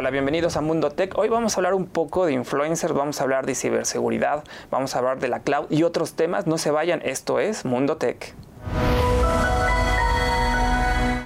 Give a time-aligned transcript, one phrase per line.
[0.00, 1.18] Hola, bienvenidos a Mundo Tech.
[1.18, 5.00] Hoy vamos a hablar un poco de influencers, vamos a hablar de ciberseguridad, vamos a
[5.00, 6.46] hablar de la cloud y otros temas.
[6.46, 8.32] No se vayan, esto es Mundo Tech.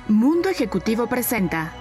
[0.09, 1.75] Mundo Ejecutivo presenta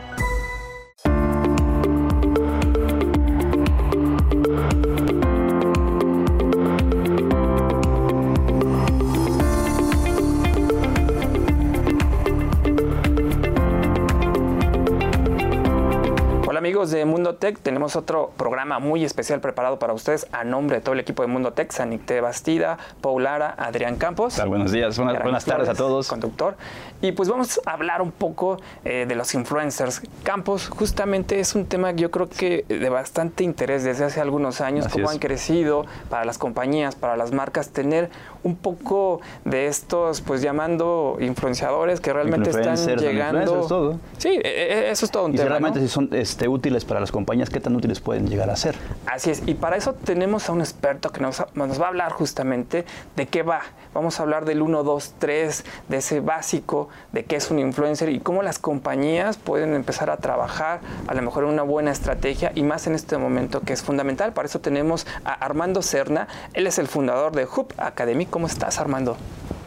[17.31, 20.99] Mundo Tech, tenemos otro programa muy especial preparado para ustedes a nombre de todo el
[20.99, 24.37] equipo de Mundo Tech, Sanicte Bastida, Paul Lara, Adrián Campos.
[24.45, 26.09] Buenos días, buenas, tardes a todos.
[26.09, 26.57] Conductor.
[27.01, 30.01] Y pues vamos a hablar un poco eh, de los influencers.
[30.23, 34.59] Campos justamente es un tema que yo creo que de bastante interés desde hace algunos
[34.59, 38.09] años, cómo han crecido para las compañías, para las marcas, tener
[38.43, 43.67] un poco de estos, pues llamando influenciadores que realmente están llegando.
[43.67, 43.99] Todo.
[44.17, 45.49] Sí, e, e, eso es todo un y tema.
[45.49, 48.75] realmente si son este, útiles para las compañías, ¿qué tan útiles pueden llegar a ser?
[49.05, 52.11] Así es, y para eso tenemos a un experto que nos, nos va a hablar
[52.11, 53.61] justamente de qué va.
[53.93, 58.09] Vamos a hablar del 1, 2, 3, de ese básico, de qué es un influencer
[58.09, 62.51] y cómo las compañías pueden empezar a trabajar a lo mejor en una buena estrategia
[62.55, 64.33] y más en este momento que es fundamental.
[64.33, 68.25] Para eso tenemos a Armando Cerna, él es el fundador de Hub Academy.
[68.31, 69.17] ¿Cómo estás, Armando?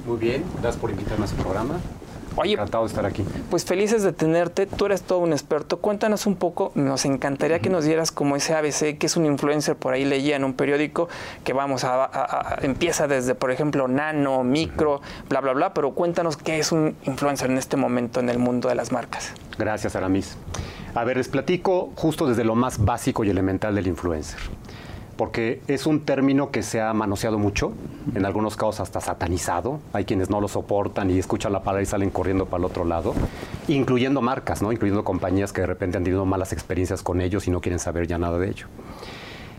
[0.06, 1.74] Muy bien, gracias por invitarme a su programa.
[2.36, 3.22] Oye, encantado de estar aquí.
[3.50, 5.80] Pues felices de tenerte, tú eres todo un experto.
[5.80, 9.76] Cuéntanos un poco, nos encantaría que nos dieras como ese ABC, que es un influencer,
[9.76, 11.10] por ahí leía en un periódico
[11.44, 16.58] que vamos a, empieza desde, por ejemplo, nano, micro, bla, bla, bla, pero cuéntanos qué
[16.58, 19.34] es un influencer en este momento en el mundo de las marcas.
[19.58, 20.38] Gracias, Aramis.
[20.94, 24.40] A ver, les platico justo desde lo más básico y elemental del influencer
[25.16, 27.72] porque es un término que se ha manoseado mucho,
[28.14, 29.80] en algunos casos hasta satanizado.
[29.92, 32.84] Hay quienes no lo soportan y escuchan la palabra y salen corriendo para el otro
[32.84, 33.14] lado,
[33.68, 34.72] incluyendo marcas, ¿no?
[34.72, 38.06] incluyendo compañías que de repente han tenido malas experiencias con ellos y no quieren saber
[38.06, 38.66] ya nada de ello.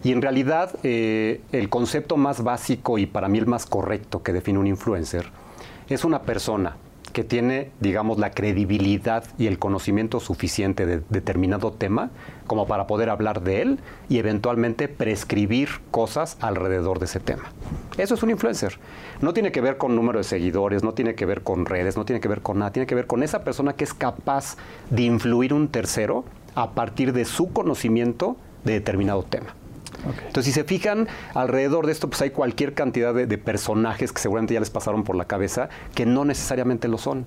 [0.04, 4.34] Y en realidad, eh, el concepto más básico y para mí el más correcto que
[4.34, 5.32] define un influencer
[5.90, 6.78] es una persona
[7.16, 12.12] que tiene, digamos, la credibilidad y el conocimiento suficiente de determinado tema
[12.46, 17.44] como para poder hablar de él y eventualmente prescribir cosas alrededor de ese tema.
[17.98, 18.80] Eso es un influencer.
[19.22, 22.04] No tiene que ver con número de seguidores, no tiene que ver con redes, no
[22.04, 24.58] tiene que ver con nada, tiene que ver con esa persona que es capaz
[24.90, 29.56] de influir un tercero a partir de su conocimiento de determinado tema.
[30.06, 34.54] Entonces, si se fijan, alrededor de esto pues hay cualquier cantidad de, personajes que seguramente
[34.54, 37.26] ya les pasaron por la cabeza que no necesariamente lo son.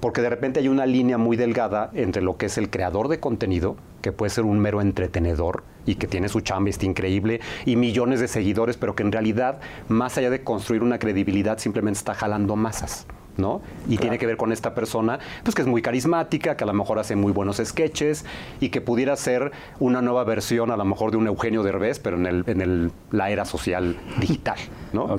[0.00, 3.20] Porque de repente hay una línea muy delgada entre lo que es el creador de
[3.20, 8.20] contenido, que puede ser un mero entretenedor y que tiene su chamba, increíble, y millones
[8.20, 12.54] de seguidores, pero que en realidad, más allá de construir una credibilidad, simplemente está jalando
[12.54, 13.06] masas.
[13.40, 13.60] ¿No?
[13.88, 16.74] Y tiene que ver con esta persona, pues que es muy carismática, que a lo
[16.74, 18.24] mejor hace muy buenos sketches
[18.60, 22.16] y que pudiera ser una nueva versión a lo mejor de un Eugenio Derbez, pero
[22.16, 24.58] en, el, en el, la era social digital,
[24.92, 25.18] ¿no?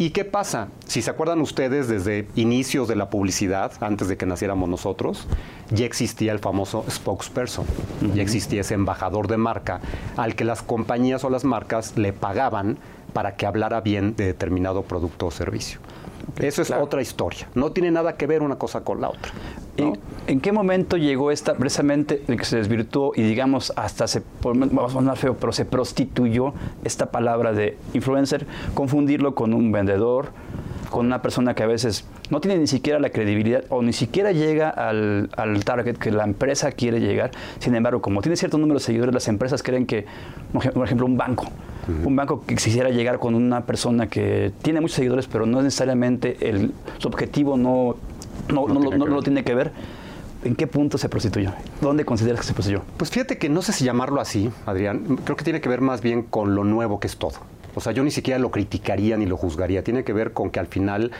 [0.00, 0.68] ¿Y qué pasa?
[0.86, 5.26] Si se acuerdan ustedes, desde inicios de la publicidad, antes de que naciéramos nosotros,
[5.70, 7.66] ya existía el famoso spokesperson,
[8.14, 9.80] ya existía ese embajador de marca
[10.16, 12.78] al que las compañías o las marcas le pagaban
[13.12, 15.80] para que hablara bien de determinado producto o servicio.
[16.38, 17.48] Eso es otra historia.
[17.54, 19.32] No tiene nada que ver una cosa con la otra.
[20.26, 24.94] ¿En, qué momento llegó esta, precisamente, que se desvirtuó y digamos hasta se, vamos a
[24.94, 26.52] sonar feo, pero se prostituyó
[26.84, 30.30] esta palabra de influencer, confundirlo con un vendedor,
[30.90, 34.32] con una persona que a veces no tiene ni siquiera la credibilidad o ni siquiera
[34.32, 37.30] llega al, al, target que la empresa quiere llegar.
[37.58, 40.06] Sin embargo, como tiene cierto número de seguidores, las empresas creen que,
[40.52, 41.46] por ejemplo, un banco,
[42.04, 46.48] un banco que quisiera llegar con una persona que tiene muchos seguidores, pero no necesariamente
[46.48, 47.96] el, su objetivo no,
[48.52, 49.72] no, lo tiene que ver.
[50.44, 51.50] ¿En qué punto se prostituyó?
[51.80, 52.84] ¿Dónde consideras que se prostituyó?
[52.96, 55.18] Pues fíjate que no sé si llamarlo así, Adrián.
[55.24, 57.40] Creo que tiene que ver más bien con lo nuevo que es todo.
[57.78, 59.84] O sea, yo ni siquiera lo criticaría ni lo juzgaría.
[59.84, 61.12] Tiene que ver con que al final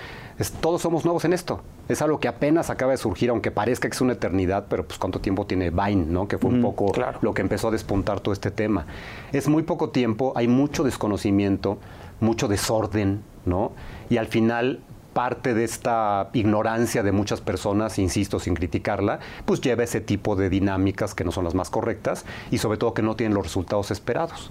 [0.61, 1.61] todos somos nuevos en esto.
[1.89, 4.99] Es algo que apenas acaba de surgir, aunque parezca que es una eternidad, pero pues
[4.99, 6.27] cuánto tiempo tiene Vine, ¿no?
[6.27, 6.93] Que fue un poco
[7.23, 8.87] lo que empezó a despuntar todo este tema.
[9.33, 11.78] Es muy poco tiempo, hay mucho desconocimiento,
[12.21, 13.71] mucho desorden, ¿no?
[14.11, 14.81] Y al final
[15.13, 20.49] parte de esta ignorancia de muchas personas, insisto, sin criticarla, pues lleva ese tipo de
[20.51, 23.91] dinámicas que no son las más correctas y sobre todo que no tienen los resultados
[23.91, 24.51] esperados.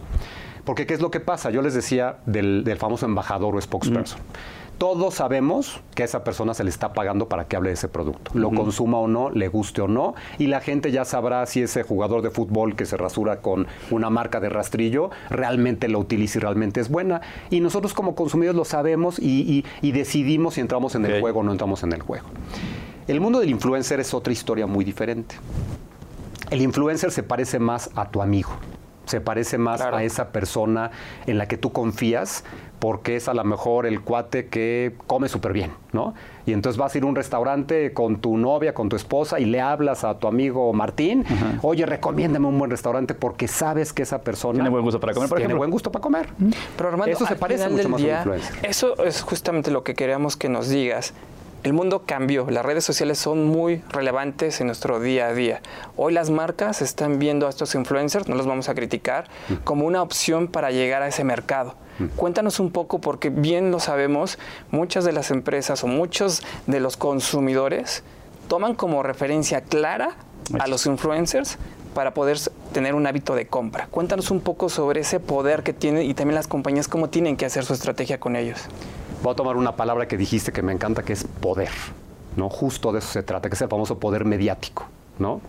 [0.68, 1.50] Porque ¿qué es lo que pasa?
[1.50, 4.20] Yo les decía del, famoso embajador o spokesperson.
[4.78, 7.88] Todos sabemos que a esa persona se le está pagando para que hable de ese
[7.88, 8.32] producto.
[8.34, 10.14] Lo consuma o no, le guste o no.
[10.38, 14.10] Y la gente ya sabrá si ese jugador de fútbol que se rasura con una
[14.10, 17.22] marca de rastrillo realmente lo utiliza y realmente es buena.
[17.50, 21.54] Y nosotros como consumidores lo sabemos y, decidimos si entramos en el juego o no
[21.54, 22.28] entramos en el juego.
[23.08, 25.38] El mundo del influencer es otra historia muy diferente.
[26.52, 28.52] El influencer se parece más a tu amigo,
[29.08, 29.98] se parece más Claro.
[29.98, 30.92] a esa persona
[31.26, 32.44] en la que tú confías
[32.80, 36.14] porque es a lo mejor el cuate que come súper bien, ¿no?
[36.46, 39.46] Y entonces vas a ir a un restaurante con tu novia, con tu esposa y
[39.46, 41.26] le hablas a tu amigo Martín,
[41.64, 45.28] oye, recomiéndame un buen restaurante porque sabes que esa persona Tiene buen gusto para comer,
[45.30, 45.58] por tiene ejemplo.
[45.60, 46.28] buen gusto para comer.
[46.78, 48.56] Pero Armando, Eso se parece mucho más a un influencer.
[48.64, 51.14] Eso es justamente lo que queríamos que nos digas.
[51.64, 55.62] El mundo cambió, las redes sociales son muy relevantes en nuestro día a día.
[55.98, 59.54] Hoy las marcas están viendo a estos influencers, no los vamos a criticar, Mm.
[59.64, 61.76] como una opción para llegar a ese mercado.
[62.16, 64.38] Cuéntanos un poco, porque bien lo sabemos,
[64.70, 68.04] muchas de las empresas o muchos de los consumidores
[68.48, 70.12] toman como referencia clara
[70.60, 71.58] a los influencers
[71.96, 72.38] para poder
[72.72, 73.88] tener un hábito de compra.
[73.90, 77.48] Cuéntanos un poco sobre ese poder que tienen y también las compañías cómo tienen que
[77.48, 78.60] hacer su estrategia con ellos.
[79.24, 81.72] Voy a tomar una palabra que dijiste que me encanta, que es poder.
[82.36, 82.50] ¿no?
[82.50, 84.86] Justo de eso se trata, que es el famoso poder mediático.
[85.20, 85.42] ¿no?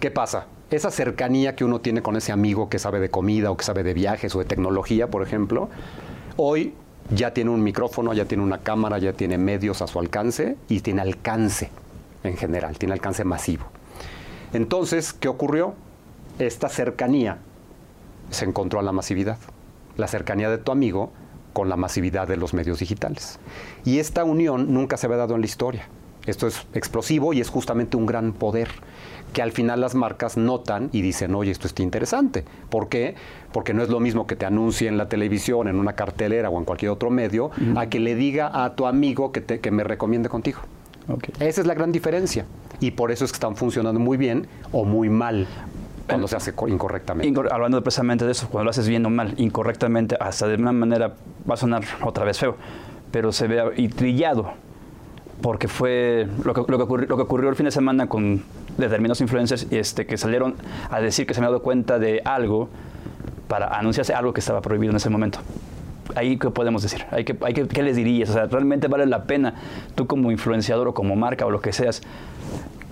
[0.00, 0.46] ¿Qué pasa?
[0.70, 3.82] Esa cercanía que uno tiene con ese amigo que sabe de comida o que sabe
[3.82, 5.68] de viajes o de tecnología, por ejemplo,
[6.36, 6.74] hoy
[7.10, 10.80] ya tiene un micrófono, ya tiene una cámara, ya tiene medios a su alcance y
[10.80, 11.70] tiene alcance
[12.24, 13.66] en general, tiene alcance masivo.
[14.52, 15.74] Entonces, ¿qué ocurrió?
[16.38, 17.38] Esta cercanía
[18.30, 19.38] se encontró a la masividad.
[19.96, 21.12] La cercanía de tu amigo
[21.52, 23.38] con la masividad de los medios digitales.
[23.84, 25.88] Y esta unión nunca se había dado en la historia.
[26.26, 28.68] Esto es explosivo y es justamente un gran poder
[29.32, 32.44] que al final las marcas notan y dicen, oye, esto está interesante.
[32.70, 33.16] ¿Por qué?
[33.52, 36.58] Porque no es lo mismo que te anuncie en la televisión, en una cartelera o
[36.58, 39.82] en cualquier otro medio, a que le diga a tu amigo que, te- que me
[39.84, 40.60] recomiende contigo.
[41.40, 42.44] Esa es la gran diferencia.
[42.78, 45.48] Y por eso es que están funcionando muy bien o muy mal
[46.12, 47.28] cuando se hace co- incorrectamente.
[47.28, 50.72] Incor- hablando precisamente de eso, cuando lo haces bien o mal, incorrectamente, hasta de una
[50.72, 51.12] manera
[51.48, 52.56] va a sonar otra vez feo,
[53.10, 54.52] pero se ve y trillado,
[55.40, 58.42] porque fue lo que, lo que, ocurri- lo que ocurrió el fin de semana con
[58.78, 60.54] determinados influencers este, que salieron
[60.90, 62.68] a decir que se me ha dado cuenta de algo
[63.48, 65.40] para anunciarse algo que estaba prohibido en ese momento.
[66.14, 67.04] Ahí, ¿qué podemos decir?
[67.24, 68.30] Que, ¿Qué les dirías?
[68.30, 69.54] O sea, ¿realmente vale la pena
[69.94, 72.02] tú como influenciador o como marca o lo que seas,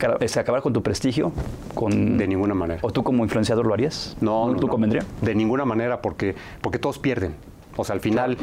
[0.06, 1.32] acabar con tu prestigio?
[1.74, 2.80] Con, De ninguna manera.
[2.82, 4.16] ¿O tú como influenciador lo harías?
[4.20, 4.72] No, no, ¿Tú no.
[4.72, 5.02] convendría?
[5.22, 7.34] De ninguna manera, porque, porque todos pierden.
[7.76, 8.36] O sea, al final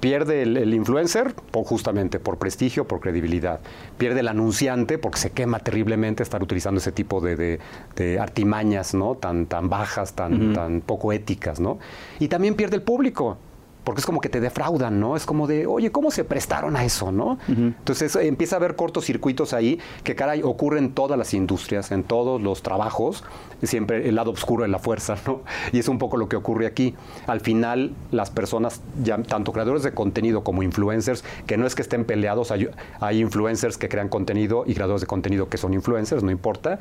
[0.00, 3.60] pierde el, el influencer por, justamente por prestigio, por credibilidad.
[3.96, 7.60] Pierde el anunciante porque se quema terriblemente estar utilizando ese tipo de, de-
[7.96, 9.14] de artimañas, ¿no?
[9.14, 11.78] Tan, tan bajas, tan, tan poco éticas, ¿no?
[12.18, 13.38] Y también pierde el público.
[13.84, 15.16] Porque es como que te defraudan, ¿no?
[15.16, 17.38] Es como de, oye, ¿cómo se prestaron a eso, no?
[17.48, 22.40] Entonces empieza a haber cortocircuitos ahí que, caray, ocurren en todas las industrias, en todos
[22.40, 23.24] los trabajos,
[23.62, 25.42] siempre el lado oscuro de la fuerza, ¿no?
[25.72, 26.94] Y es un poco lo que ocurre aquí.
[27.26, 31.82] Al final, las personas, ya, tanto creadores de contenido como influencers, que no es que
[31.82, 32.68] estén peleados, hay,
[33.00, 36.78] hay influencers que crean contenido y creadores de contenido que son influencers, no importa,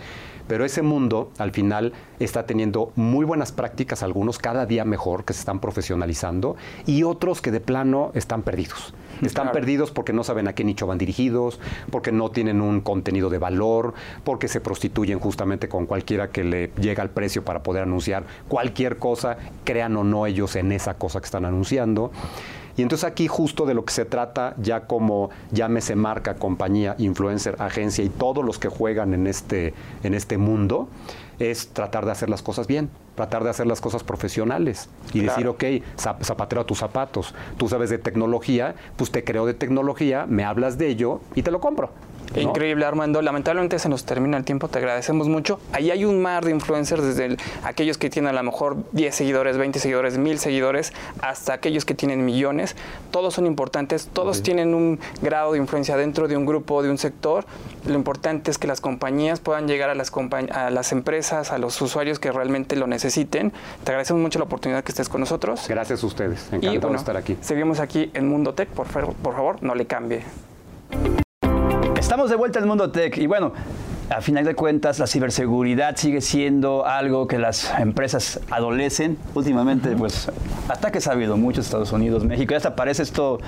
[0.47, 5.33] pero ese mundo, al final, está teniendo muy buenas prácticas, algunos cada día mejor, que
[5.33, 6.55] se están profesionalizando,
[6.85, 8.93] y otros que de plano están perdidos.
[9.23, 9.53] Están Claro.
[9.53, 11.59] perdidos porque no saben a qué nicho van dirigidos,
[11.91, 13.93] porque no tienen un contenido de valor,
[14.23, 18.97] porque se prostituyen justamente con cualquiera que le llega al precio para poder anunciar cualquier
[18.97, 22.11] cosa, crean o no ellos en esa cosa que están anunciando.
[22.75, 27.55] Y entonces aquí justo de lo que se trata, ya como llámese marca, compañía, influencer,
[27.59, 29.73] agencia y todos los que juegan en este,
[30.03, 30.89] en este mundo,
[31.39, 35.47] es tratar de hacer las cosas bien, tratar de hacer las cosas profesionales y decir,
[35.47, 35.63] ok,
[35.97, 40.43] zap- zapatero a tus zapatos, tú sabes de tecnología, pues te creo de tecnología, me
[40.43, 41.91] hablas de ello y te lo compro.
[42.35, 42.41] ¿No?
[42.41, 43.21] Increíble, Armando.
[43.21, 45.59] Lamentablemente se nos termina el tiempo, te agradecemos mucho.
[45.71, 49.13] Ahí hay un mar de influencers, desde el- aquellos que tienen a lo mejor 10
[49.15, 52.75] seguidores, 20 seguidores, 1000 seguidores, hasta aquellos que tienen millones.
[53.11, 56.97] Todos son importantes, todos tienen un grado de influencia dentro de un grupo, de un
[56.97, 57.45] sector.
[57.85, 60.11] Lo importante es que las compañías puedan llegar a las,
[60.51, 63.51] a las empresas, a los usuarios que realmente lo necesiten.
[63.83, 65.65] Te agradecemos mucho la oportunidad que estés con nosotros.
[65.67, 67.37] Gracias a ustedes, Y encantado bueno, de estar aquí.
[67.41, 68.69] seguimos aquí en Mundo Tech.
[68.69, 70.23] Por, favor- por favor, no le cambie.
[72.03, 73.53] Estamos de vuelta al mundo tech y bueno,
[74.09, 79.17] a final de cuentas la ciberseguridad sigue siendo algo que las empresas adolecen.
[79.33, 80.29] Últimamente, pues
[80.69, 83.39] ataques ha habido muchos Estados Unidos, México, y hasta parece esto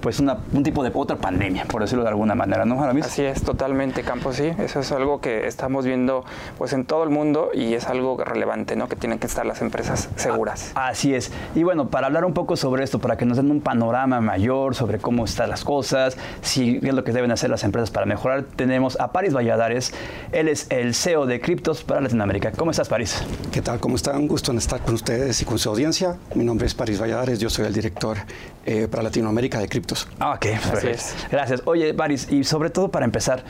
[0.00, 3.06] pues una- un tipo de otra pandemia, por decirlo de alguna manera, ¿no, Aramis?
[3.06, 4.50] Así es, totalmente, Campos, sí.
[4.58, 6.24] Eso es algo que estamos viendo
[6.58, 8.86] pues en todo el mundo y es algo relevante, ¿no?
[8.88, 10.72] Que tienen que estar las empresas seguras.
[10.74, 11.32] Así es.
[11.54, 14.74] Y bueno, para hablar un poco sobre esto, para que nos den un panorama mayor
[14.74, 18.44] sobre cómo están las cosas, si es lo que deben hacer las empresas para mejorar,
[18.56, 19.92] tenemos a Paris Valladares.
[20.32, 22.52] Él es el CEO de Criptos para Latinoamérica.
[22.52, 23.22] ¿Cómo estás, Paris?
[23.52, 23.80] ¿Qué tal?
[23.80, 24.16] ¿Cómo están?
[24.16, 26.16] Un gusto en estar con ustedes y con su audiencia.
[26.34, 28.18] Mi nombre es Paris Valladares, yo soy el director
[28.66, 30.08] eh, para Latinoamérica de Criptos.
[30.18, 30.46] Ah, ok,
[30.84, 31.14] es.
[31.30, 31.62] Gracias.
[31.64, 33.44] Oye, Paris, y sobre todo para empezar,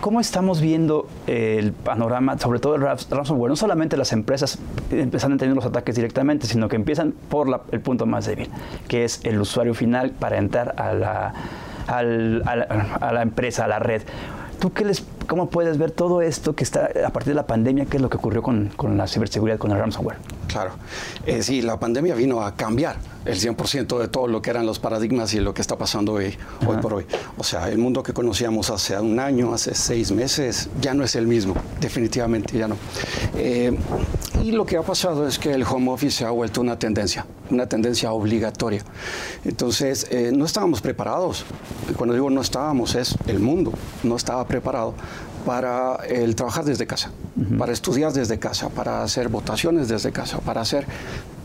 [0.00, 3.50] ¿Cómo estamos viendo el panorama, sobre todo el ransomware?
[3.50, 4.56] No solamente las empresas
[4.92, 8.48] empiezan a tener los ataques directamente, sino que empiezan por el punto más débil,
[8.86, 11.34] que es el usuario final para entrar a la,
[11.88, 12.02] a
[13.12, 14.02] la empresa, a la red.
[14.60, 17.86] ¿Tú qué les, cómo puedes ver todo esto que está a partir de la pandemia?
[17.86, 20.18] ¿Qué es lo que ocurrió con, con la ciberseguridad, con el ransomware?
[20.48, 20.72] Claro.
[21.24, 22.96] Eh, sí, la pandemia vino a cambiar
[23.28, 26.34] el 100% de todo lo que eran los paradigmas y lo que está pasando hoy,
[26.66, 27.06] hoy por hoy.
[27.36, 31.14] O sea, el mundo que conocíamos hace un año, hace seis meses, ya no es
[31.14, 32.76] el mismo, definitivamente ya no.
[33.36, 33.76] Eh,
[34.42, 37.26] y lo que ha pasado es que el home office se ha vuelto una tendencia,
[37.50, 38.82] una tendencia obligatoria.
[39.44, 41.44] Entonces, eh, no estábamos preparados.
[41.96, 44.94] Cuando digo no estábamos, es el mundo no estaba preparado
[45.48, 47.10] para el trabajar desde casa,
[47.58, 50.84] para estudiar desde casa, para hacer votaciones desde casa, para hacer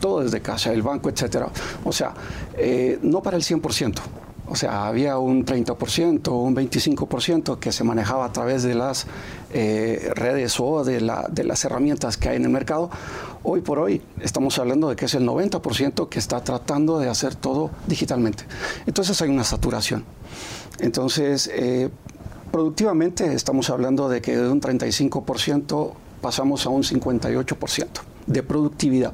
[0.01, 1.47] todo desde casa, el banco, etcétera.
[1.85, 2.13] O sea,
[2.57, 4.01] eh, no para el 100%.
[4.49, 9.07] O sea, había un 30%, un 25% que se manejaba a través de las
[9.53, 12.89] eh, redes o de, la, de las herramientas que hay en el mercado.
[13.43, 17.35] Hoy por hoy estamos hablando de que es el 90% que está tratando de hacer
[17.35, 18.43] todo digitalmente.
[18.85, 20.03] Entonces hay una saturación.
[20.79, 21.89] Entonces, eh,
[22.53, 25.91] productivamente estamos hablando de que de un 35%
[26.21, 27.87] pasamos a un 58%
[28.27, 29.11] de productividad.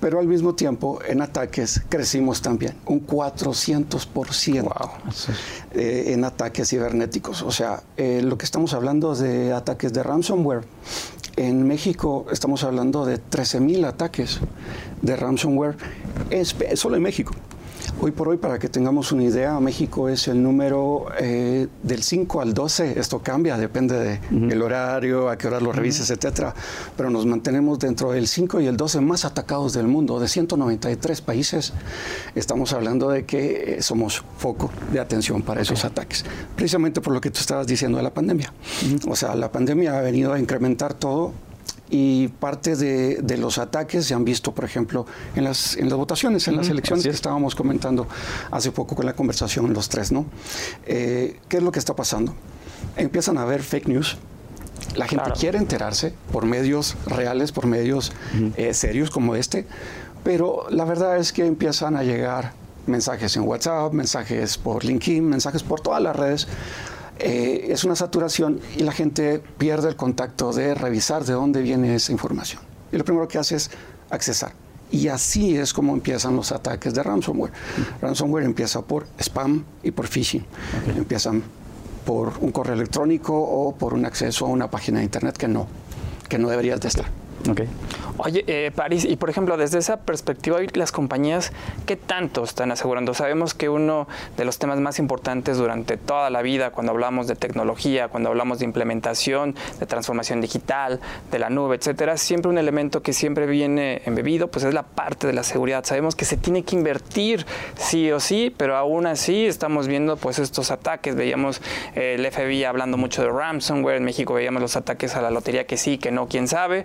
[0.00, 4.90] Pero al mismo tiempo, en ataques crecimos también, un 400%
[5.74, 7.42] eh, en ataques cibernéticos.
[7.42, 10.64] O sea, eh, lo que estamos hablando de ataques de ransomware.
[11.36, 14.40] En México estamos hablando de 13.000 ataques
[15.02, 15.76] de ransomware,
[16.74, 17.32] solo en México.
[18.00, 22.40] Hoy por hoy, para que tengamos una idea, México es el número eh, del 5
[22.40, 22.98] al 12.
[22.98, 26.54] Esto cambia, depende del horario, a qué hora lo revises, etcétera.
[26.96, 30.18] Pero nos mantenemos dentro del 5 y el 12 más atacados del mundo.
[30.18, 31.72] De 193 países,
[32.34, 36.24] estamos hablando de que eh, somos foco de atención para esos ataques.
[36.56, 38.52] Precisamente por lo que tú estabas diciendo de la pandemia.
[39.06, 41.32] O sea, la pandemia ha venido a incrementar todo
[41.94, 45.04] y parte de, los ataques se han visto, por ejemplo,
[45.36, 48.08] en las, en las votaciones, en las elecciones que estábamos comentando
[48.50, 50.24] hace poco con la conversación los tres, ¿no?
[50.86, 52.34] Eh, ¿Qué es lo que está pasando?
[52.96, 54.16] Empiezan a haber fake news,
[54.96, 58.12] la gente quiere enterarse por medios reales, por medios
[58.56, 59.66] eh, serios como este,
[60.24, 62.54] pero la verdad es que empiezan a llegar
[62.86, 66.48] mensajes en WhatsApp, mensajes por LinkedIn, mensajes por todas las redes
[67.18, 71.94] eh, es una saturación y la gente pierde el contacto de revisar de dónde viene
[71.94, 72.62] esa información.
[72.90, 73.70] Y lo primero que hace es
[74.10, 74.52] accesar.
[74.90, 77.52] Y así es como empiezan los ataques de ransomware.
[78.02, 80.44] Ransomware empieza por spam y por phishing.
[80.96, 81.42] Empiezan
[82.04, 85.66] por un correo electrónico o por un acceso a una página de internet que no,
[86.28, 87.21] que no deberías de estar.
[87.50, 87.68] Okay.
[88.18, 91.52] Oye, eh, París, y por ejemplo, desde esa perspectiva, las compañías,
[91.86, 93.14] ¿qué tanto están asegurando?
[93.14, 94.06] Sabemos que uno
[94.36, 98.60] de los temas más importantes durante toda la vida, cuando hablamos de tecnología, cuando hablamos
[98.60, 101.00] de implementación, de transformación digital,
[101.32, 105.26] de la nube, etcétera, siempre un elemento que siempre viene embebido, pues es la parte
[105.26, 105.84] de la seguridad.
[105.84, 107.44] Sabemos que se tiene que invertir
[107.76, 111.16] sí o sí, pero aún así estamos viendo pues estos ataques.
[111.16, 111.60] Veíamos
[111.96, 115.66] eh, el FBI hablando mucho de ransomware, en México veíamos los ataques a la lotería
[115.66, 116.84] que sí, que no, quién sabe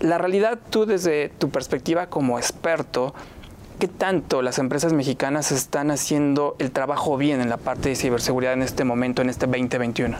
[0.00, 3.14] la realidad, tú desde tu perspectiva como experto,
[3.78, 8.52] ¿qué tanto las empresas mexicanas están haciendo el trabajo bien en la parte de ciberseguridad
[8.52, 10.16] en este momento, en este 2021?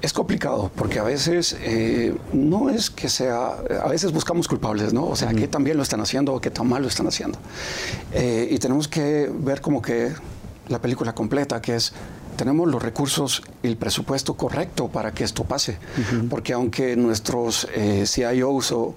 [0.00, 5.06] Es complicado porque a veces eh, no es que sea, a veces buscamos culpables, ¿no?
[5.06, 7.38] O sea, que tan bien lo están haciendo o que tan mal lo están haciendo.
[8.12, 10.12] Eh, y tenemos que ver como que
[10.68, 11.92] la película completa, que es
[12.38, 15.76] tenemos los recursos y el presupuesto correcto para que esto pase.
[16.30, 18.94] Porque aunque nuestros eh, CIOs o,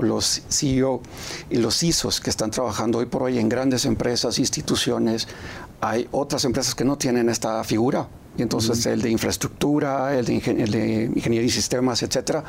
[0.00, 1.02] los CEO
[1.50, 5.26] y los CISOs que están trabajando hoy por hoy en grandes empresas, instituciones,
[5.80, 8.06] hay otras empresas que no tienen esta figura.
[8.36, 12.44] Y entonces el de infraestructura, el de, ingeniería y sistemas, etcétera,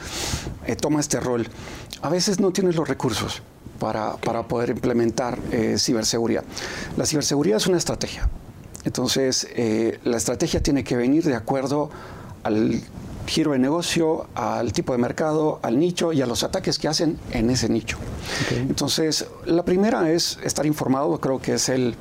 [0.65, 1.47] eh, toma este rol.
[2.01, 3.41] A veces no tienes los recursos
[3.79, 6.43] para, poder implementar eh, ciberseguridad.
[6.95, 8.29] La ciberseguridad es una estrategia.
[8.85, 11.89] Entonces, eh, la estrategia tiene que venir de acuerdo
[12.43, 12.81] al
[13.25, 17.17] giro de negocio, al tipo de mercado, al nicho y a los ataques que hacen
[17.31, 17.97] en ese nicho.
[18.51, 21.95] Entonces, la primera es estar informado, creo que es el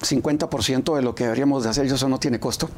[0.00, 2.68] 50% de lo que deberíamos de hacer y eso no tiene costo.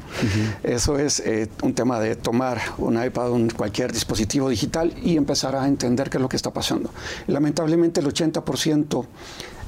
[0.63, 5.55] Eso es eh, un tema de tomar un iPad, un, cualquier dispositivo digital y empezar
[5.55, 6.89] a entender qué es lo que está pasando.
[7.27, 9.05] lamentablemente el 80%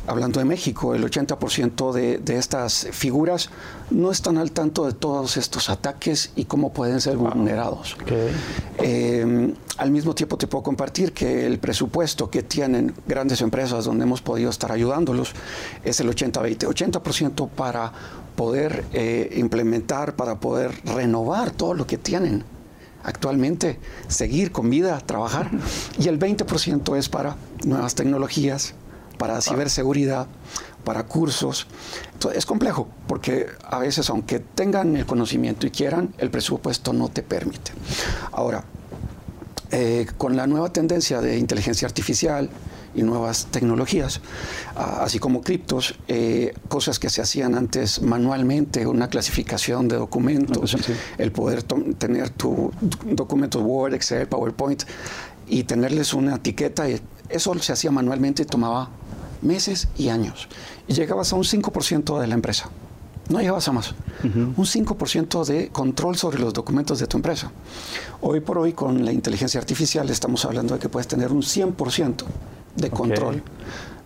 [0.07, 3.49] hablando de México, el 80% de, de, estas figuras
[3.89, 7.97] no están al tanto de todos estos ataques y cómo pueden ser vulnerados.
[8.79, 14.03] Eh, al mismo tiempo te puedo compartir que el presupuesto que tienen grandes empresas donde
[14.03, 15.33] hemos podido estar ayudándolos
[15.83, 17.91] es el 80-20, 80%, para
[18.35, 22.43] poder eh, implementar, para poder renovar todo lo que tienen
[23.03, 25.51] actualmente seguir con vida, trabajar,
[25.99, 28.73] y el 20% es para nuevas tecnologías,
[29.17, 30.27] para ciberseguridad,
[30.83, 31.67] para cursos.
[32.13, 37.09] Entonces, es complejo, porque a veces, aunque tengan el conocimiento y quieran, el presupuesto no
[37.09, 37.71] te permite.
[38.31, 38.63] Ahora,
[39.71, 42.49] eh, con la nueva tendencia de inteligencia artificial,
[42.95, 44.21] y nuevas tecnologías,
[44.75, 50.77] así como criptos, eh, cosas que se hacían antes manualmente, una clasificación de documentos,
[51.17, 52.71] el poder tener tu
[53.03, 54.83] documentos Word, Excel, PowerPoint
[55.47, 56.85] y tenerles una etiqueta,
[57.29, 58.89] eso se hacía manualmente y tomaba
[59.41, 60.47] meses y años.
[60.87, 62.69] Y llegabas a un 5% de la empresa.
[63.29, 63.95] No llegabas a más.
[64.23, 67.51] Un 5% de control sobre los documentos de tu empresa.
[68.21, 72.23] Hoy por hoy, con la inteligencia artificial, estamos hablando de que puedes tener un 100%
[72.75, 73.43] de control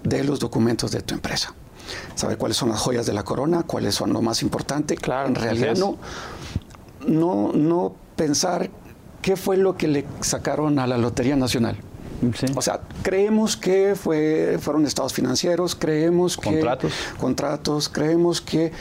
[0.04, 1.54] de los documentos de tu empresa.
[2.16, 4.96] Saber cuáles son las joyas de la corona, cuáles son lo más importante.
[4.96, 5.98] Claro, en realidad no,
[7.06, 8.70] no, no pensar
[9.22, 11.78] qué fue lo que le sacaron a la Lotería Nacional.
[12.56, 16.52] O sea, creemos que fue, fueron estados financieros, creemos que...
[16.52, 16.94] Contratos.
[17.18, 18.72] Contratos, creemos que...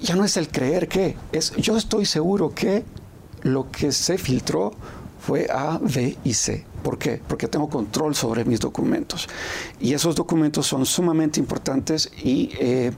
[0.00, 2.84] Ya no es el creer que, es yo estoy seguro que
[3.42, 4.72] lo que se filtró
[5.20, 6.64] fue A, B y C.
[6.82, 7.20] ¿Por qué?
[7.28, 9.28] Porque tengo control sobre mis documentos.
[9.78, 12.92] Y esos documentos son sumamente importantes y eh,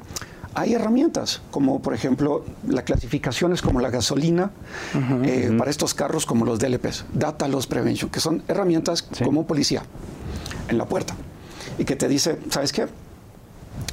[0.54, 4.50] hay herramientas, como por ejemplo la clasificación es como la gasolina
[5.24, 9.82] eh, para estos carros como los DLPs, Data Loss Prevention, que son herramientas como policía
[10.68, 11.14] en la puerta
[11.78, 12.86] y que te dice, ¿sabes qué?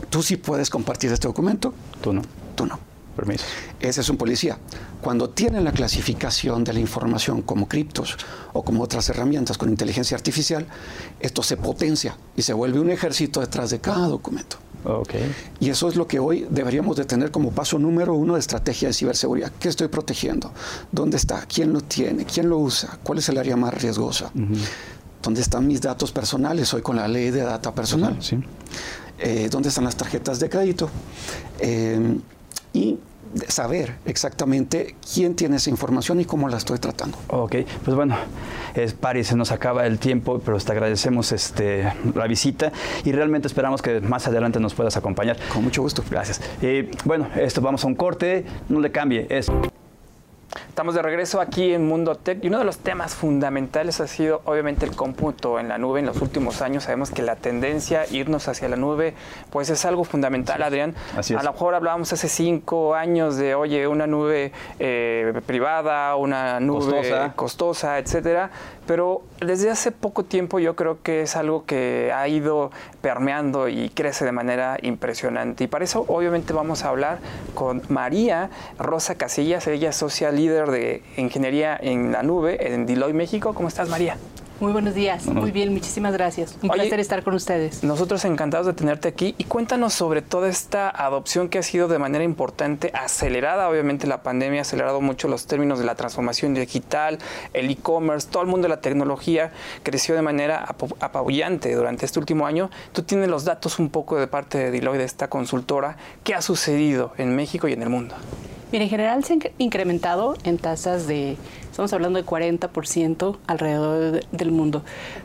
[0.09, 1.73] Tú sí puedes compartir este documento.
[2.01, 2.21] Tú no.
[2.55, 2.79] Tú no.
[3.15, 3.43] Permiso.
[3.79, 4.57] Ese es un policía.
[5.01, 8.17] Cuando tienen la clasificación de la información como criptos
[8.53, 10.65] o como otras herramientas con inteligencia artificial,
[11.19, 14.57] esto se potencia y se vuelve un ejército detrás de cada documento.
[14.83, 15.33] Okay.
[15.59, 18.87] Y eso es lo que hoy deberíamos de tener como paso número uno de estrategia
[18.87, 19.51] de ciberseguridad.
[19.59, 20.51] ¿Qué estoy protegiendo?
[20.91, 21.45] ¿Dónde está?
[21.45, 22.25] ¿Quién lo tiene?
[22.25, 22.97] ¿Quién lo usa?
[23.03, 24.31] ¿Cuál es el área más riesgosa?
[25.21, 28.17] ¿Dónde están mis datos personales hoy con la ley de data personal?
[28.21, 28.39] Sí.
[29.17, 30.89] Eh, ¿Dónde están las tarjetas de crédito?
[31.59, 32.17] Eh,
[32.71, 32.97] y
[33.47, 37.17] saber exactamente quién tiene esa información y cómo la estoy tratando.
[37.27, 38.17] Ok, pues bueno,
[38.75, 42.71] es Pari, se nos acaba el tiempo, pero te agradecemos este, la visita
[43.03, 45.37] y realmente esperamos que más adelante nos puedas acompañar.
[45.53, 46.03] Con mucho gusto.
[46.09, 46.41] Gracias.
[46.61, 49.49] Y bueno, esto vamos a un corte, no le cambie, es...
[50.67, 54.41] Estamos de regreso aquí en Mundo Tech y uno de los temas fundamentales ha sido
[54.45, 56.85] obviamente el cómputo en la nube en los últimos años.
[56.85, 59.13] Sabemos que la tendencia irnos hacia la nube
[59.51, 60.95] pues es algo fundamental, Adrián.
[61.15, 61.39] Así es.
[61.39, 66.79] A lo mejor hablábamos hace cinco años de, oye, una nube eh, privada, una nube
[66.79, 67.33] Costosa.
[67.35, 68.49] costosa, etcétera,
[68.89, 72.71] pero desde hace poco tiempo yo creo que es algo que ha ido
[73.01, 75.65] permeando y crece de manera impresionante.
[75.65, 77.19] Y para eso obviamente vamos a hablar
[77.53, 78.49] con María
[78.79, 83.53] Rosa Casillas, ella es social líder de ingeniería en la nube en Deloitte México.
[83.53, 84.17] ¿Cómo estás, María?
[84.59, 86.57] Muy buenos días, muy bien, muchísimas gracias.
[86.61, 87.81] Un Oye, placer estar con ustedes.
[87.81, 91.97] Nosotros encantados de tenerte aquí y cuéntanos sobre toda esta adopción que ha sido de
[91.97, 97.19] manera importante, acelerada, obviamente la pandemia ha acelerado mucho los términos de la transformación digital,
[97.53, 102.45] el e-commerce, todo el mundo de la tecnología creció de manera apabullante durante este último
[102.45, 102.69] año.
[102.91, 105.95] Tú tienes los datos un poco de parte de Deloitte, de esta consultora,
[106.25, 108.15] ¿qué ha sucedido en México y en el mundo?
[108.73, 111.37] Mira, en general se han incrementado en tasas de,
[111.79, 114.83] estamos hablando de 40% alrededor de- del mundo.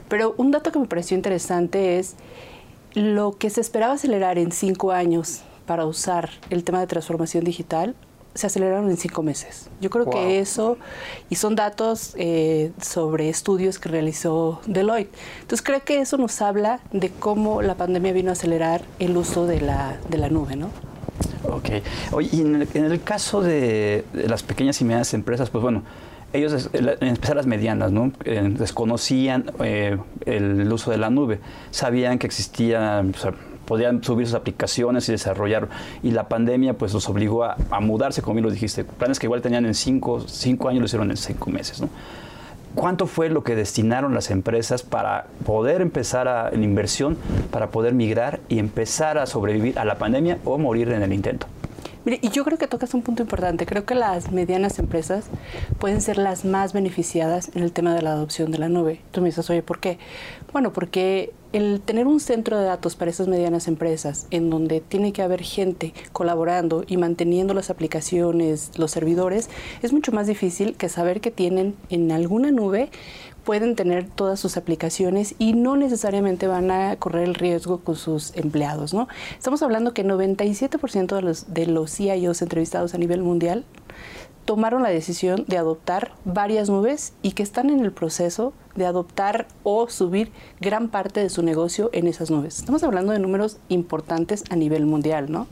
[0.08, 2.14] Pero un dato que me pareció interesante es
[2.94, 7.96] lo que se esperaba acelerar en cinco años para usar el tema de transformación digital,
[8.34, 9.68] se aceleraron en cinco meses.
[9.80, 10.14] Yo creo Wow.
[10.14, 10.76] que eso,
[11.28, 15.12] y son datos eh, sobre estudios que realizó Deloitte.
[15.40, 19.46] Entonces creo que eso nos habla de cómo la pandemia vino a acelerar el uso
[19.46, 20.68] de la, de la nube, ¿no?
[21.48, 21.68] Ok.
[22.12, 25.62] Oye, y en el, en el caso de, de las pequeñas y medianas empresas, pues
[25.62, 25.82] bueno,
[26.34, 28.12] ellos, en especial las medianas, ¿no?
[28.24, 31.38] Eh, desconocían eh, el uso de la nube,
[31.70, 33.04] sabían que existía,
[33.64, 35.68] podían subir sus aplicaciones y desarrollar,
[36.02, 39.42] y la pandemia pues los obligó a, mudarse, como bien lo dijiste, planes que igual
[39.42, 41.82] tenían en cinco, cinco años lo hicieron en cinco meses.
[42.74, 47.16] ¿Cuánto fue lo que destinaron las empresas para poder empezar a, inversión,
[47.52, 51.46] para poder migrar y empezar a sobrevivir a la pandemia o morir en el intento?
[52.04, 53.64] Mire, y yo creo que tocas un punto importante.
[53.64, 55.26] Creo que las medianas empresas
[55.78, 59.00] pueden ser las más beneficiadas en el tema de la adopción de la nube.
[59.10, 59.98] Tú me dices, oye, ¿por qué?
[60.52, 65.12] Bueno, porque el tener un centro de datos para esas medianas empresas en donde tiene
[65.12, 69.48] que haber gente colaborando y manteniendo las aplicaciones, los servidores,
[69.80, 72.90] es mucho más difícil que saber que tienen en alguna nube
[73.44, 78.34] pueden tener todas sus aplicaciones y no necesariamente van a correr el riesgo con sus
[78.36, 79.08] empleados, ¿no?
[79.36, 83.64] Estamos hablando que 97% de los, de los CIOs entrevistados a nivel mundial
[84.44, 89.46] tomaron la decisión de adoptar varias nubes y que están en el proceso de adoptar
[89.62, 92.58] o subir gran parte de su negocio en esas nubes.
[92.58, 95.46] Estamos hablando de números importantes a nivel mundial, ¿no?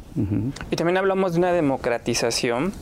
[0.70, 2.72] Y también hablamos de una democratización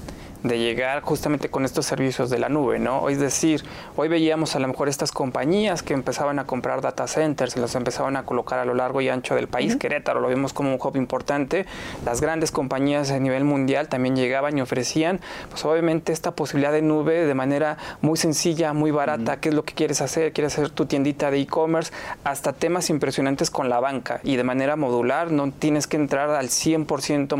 [0.42, 3.08] de llegar justamente con estos servicios de la nube, ¿no?
[3.08, 3.62] Es decir,
[3.96, 8.16] hoy veíamos a lo mejor estas compañías que empezaban a comprar data centers, los empezaban
[8.16, 10.96] a colocar a lo largo y ancho del país, Querétaro lo vimos como un hub
[10.96, 11.66] importante,
[12.04, 16.82] las grandes compañías a nivel mundial también llegaban y ofrecían, pues obviamente esta posibilidad de
[16.82, 20.70] nube de manera muy sencilla, muy barata, qué es lo que quieres hacer, quieres hacer
[20.70, 21.92] tu tiendita de e-commerce,
[22.24, 26.48] hasta temas impresionantes con la banca y de manera modular, no tienes que entrar al
[26.48, 27.36] 100%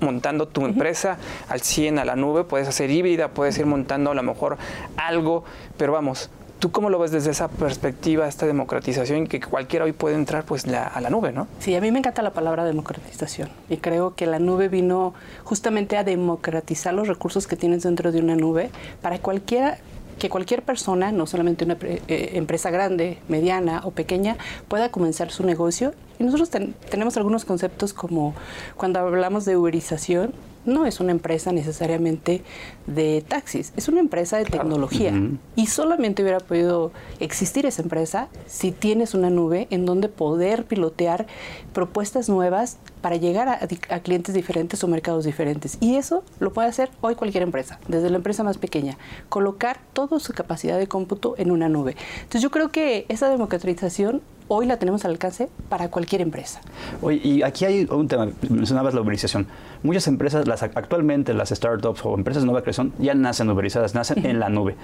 [0.00, 4.14] montando tu empresa al 100 a la nube, puedes hacer híbrida, puedes ir montando a
[4.14, 4.58] lo mejor
[4.96, 5.44] algo,
[5.76, 6.30] pero vamos,
[6.62, 10.64] ¿Tú cómo lo ves desde esa perspectiva, esta democratización, que cualquiera hoy puede entrar pues
[10.68, 11.48] a la nube, ¿no?
[11.58, 15.96] Sí, a mí me encanta la palabra democratización y creo que la nube vino justamente
[15.96, 19.78] a democratizar los recursos que tienes dentro de una nube para cualquiera
[20.20, 24.36] que cualquier persona, no solamente una eh, empresa grande, mediana o pequeña,
[24.68, 25.94] pueda comenzar su negocio.
[26.22, 26.50] Y nosotros
[26.88, 28.32] tenemos algunos conceptos como
[28.76, 30.32] cuando hablamos de uberización,
[30.64, 32.42] no es una empresa necesariamente
[32.86, 35.12] de taxis, es una empresa de tecnología.
[35.56, 41.26] Y solamente hubiera podido existir esa empresa si tienes una nube en donde poder pilotear
[41.72, 45.78] propuestas nuevas para llegar a, clientes diferentes o mercados diferentes.
[45.80, 48.96] Y eso lo puede hacer hoy cualquier empresa, desde la empresa más pequeña,
[49.28, 51.96] colocar toda su capacidad de cómputo en una nube.
[52.18, 54.22] Entonces yo creo que esa democratización
[54.54, 56.60] hoy la tenemos al alcance para cualquier empresa.
[57.00, 59.46] Oye, y aquí hay un tema, mencionabas la uberización.
[59.82, 64.26] Muchas empresas, las, actualmente las startups o empresas de nueva creación, ya nacen uberizadas, nacen
[64.26, 64.76] en la nube.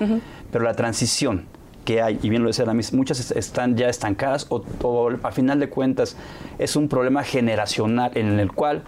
[0.50, 1.44] Pero la transición
[1.85, 5.61] que hay, y bien lo decía la misma, muchas están ya estancadas o, a final
[5.61, 6.16] de cuentas
[6.59, 8.83] es un problema generacional en el cual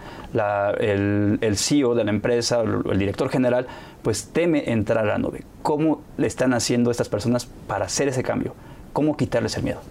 [0.79, 3.67] el, el, CEO de la empresa, o el director general,
[4.01, 5.43] pues teme entrar a la nube.
[5.61, 8.55] ¿Cómo le están haciendo estas personas para hacer ese cambio?
[8.93, 9.81] ¿Cómo quitarles el miedo?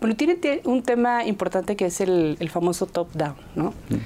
[0.00, 3.70] Bueno, tiene un tema importante que es el, famoso top-down, ¿no?
[3.88, 3.96] Mm.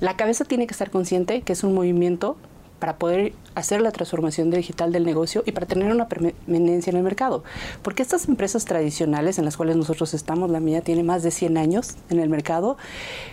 [0.00, 2.36] La cabeza tiene que estar consciente que es un movimiento
[2.78, 7.02] para poder hacer la transformación digital del negocio y para tener una permanencia en el
[7.02, 7.42] mercado.
[7.82, 11.58] Porque estas empresas tradicionales en las cuales nosotros estamos, la mía tiene más de 100
[11.58, 12.76] años en el mercado,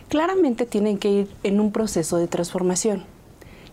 [0.09, 3.03] claramente tienen que ir en un proceso de transformación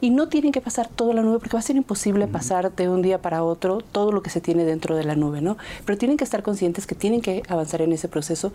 [0.03, 2.89] y no tienen que pasar toda la nube porque va a ser imposible pasar de
[2.89, 5.57] un día para otro todo lo que se tiene dentro de la nube, ¿no?
[5.87, 8.53] Pero tienen que estar conscientes que tienen que avanzar en ese proceso.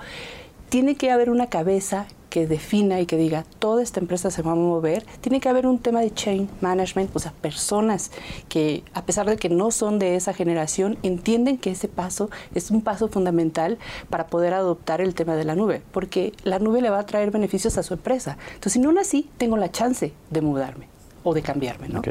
[0.67, 4.51] Tiene que haber una cabeza que defina y que diga, toda esta empresa se va
[4.51, 8.11] a mover, tiene que haber un tema de chain management, o sea, personas
[8.49, 12.71] que a pesar de que no son de esa generación, entienden que ese paso es
[12.71, 13.77] un paso fundamental
[14.09, 17.31] para poder adoptar el tema de la nube, porque la nube le va a traer
[17.31, 18.37] beneficios a su empresa.
[18.47, 20.96] Entonces, si no así, tengo la chance de mudarme
[21.27, 22.01] o de cambiarme, ¿no?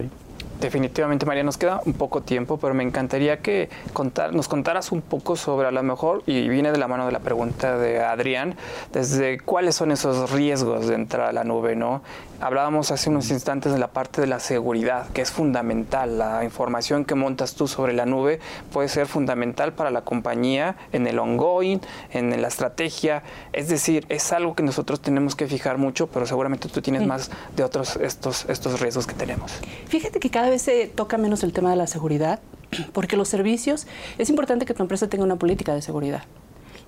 [0.60, 5.02] Definitivamente, María, nos queda un poco tiempo, pero me encantaría que contar, nos contaras un
[5.02, 8.56] poco sobre a lo mejor, y viene de la mano de la pregunta de Adrián,
[8.90, 12.00] desde cuáles son esos riesgos de entrar a la nube, ¿no?
[12.40, 16.18] Hablábamos hace unos instantes de la parte de la seguridad, que es fundamental.
[16.18, 18.40] La información que montas tú sobre la nube
[18.72, 23.22] puede ser fundamental para la compañía en el ongoing, en la estrategia.
[23.52, 27.30] Es decir, es algo que nosotros tenemos que fijar mucho, pero seguramente tú tienes más
[27.56, 29.52] de otros estos, estos riesgos que tenemos.
[29.88, 32.40] Fíjate que cada vez se toca menos el tema de la seguridad,
[32.92, 33.86] porque los servicios,
[34.18, 36.24] es importante que tu empresa tenga una política de seguridad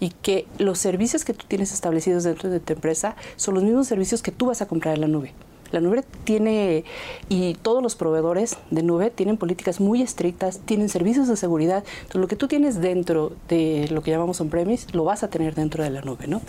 [0.00, 3.87] y que los servicios que tú tienes establecidos dentro de tu empresa son los mismos
[3.88, 5.32] servicios que tú vas a comprar en la nube.
[5.70, 6.84] La nube tiene,
[7.28, 11.84] y todos los proveedores de nube tienen políticas muy estrictas, tienen servicios de seguridad.
[11.98, 15.54] Entonces, lo que tú tienes dentro de lo que llamamos on-premise, lo vas a tener
[15.54, 16.40] dentro de la nube, ¿no?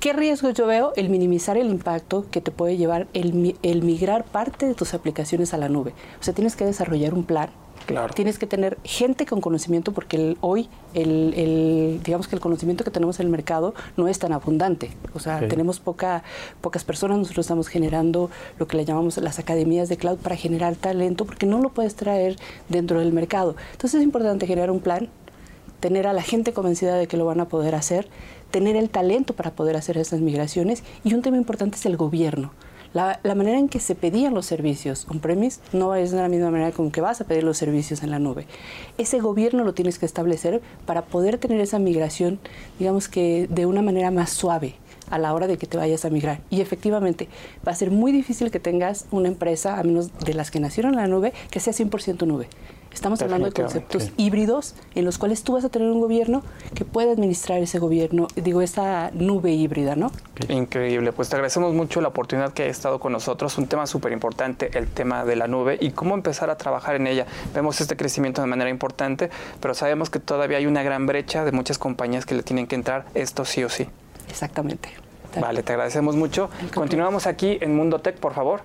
[0.00, 0.92] ¿Qué riesgo yo veo?
[0.96, 5.54] El minimizar el impacto que te puede llevar el, el migrar parte de tus aplicaciones
[5.54, 5.92] a la nube.
[6.20, 7.50] O sea, tienes que desarrollar un plan
[8.14, 13.20] Tienes que tener gente con conocimiento porque hoy el, digamos que el conocimiento que tenemos
[13.20, 14.90] en el mercado no es tan abundante.
[15.14, 16.22] O sea, tenemos poca,
[16.60, 20.76] pocas personas, nosotros estamos generando lo que le llamamos las academias de cloud para generar
[20.76, 22.36] talento porque no lo puedes traer
[22.68, 23.56] dentro del mercado.
[23.72, 25.08] Entonces es importante generar un plan,
[25.80, 28.08] tener a la gente convencida de que lo van a poder hacer,
[28.50, 32.52] tener el talento para poder hacer esas migraciones y un tema importante es el gobierno.
[32.94, 36.72] La, manera en que se pedían los servicios on-premise no es de la misma manera
[36.72, 38.46] con que vas a pedir los servicios en la nube.
[38.98, 42.38] Ese gobierno lo tienes que establecer para poder tener esa migración,
[42.78, 44.76] digamos que de una manera más suave
[45.10, 46.40] a la hora de que te vayas a migrar.
[46.50, 47.28] Y efectivamente,
[47.66, 50.94] va a ser muy difícil que tengas una empresa, a menos de las que nacieron
[50.94, 52.48] en la nube, que sea 100% nube.
[52.96, 56.42] Estamos hablando de conceptos híbridos en los cuales tú vas a tener un gobierno
[56.74, 60.10] que puede administrar ese gobierno, digo, esa nube híbrida, ¿no?
[60.48, 61.12] Increíble.
[61.12, 63.58] Pues te agradecemos mucho la oportunidad que ha estado con nosotros.
[63.58, 67.06] Un tema súper importante, el tema de la nube y cómo empezar a trabajar en
[67.06, 67.26] ella.
[67.54, 69.28] Vemos este crecimiento de manera importante,
[69.60, 72.76] pero sabemos que todavía hay una gran brecha de muchas compañías que le tienen que
[72.76, 73.86] entrar esto sí o sí.
[74.30, 74.88] Exactamente.
[75.38, 76.48] Vale, te agradecemos mucho.
[76.72, 78.62] Continuamos aquí en Mundo Tech, por favor.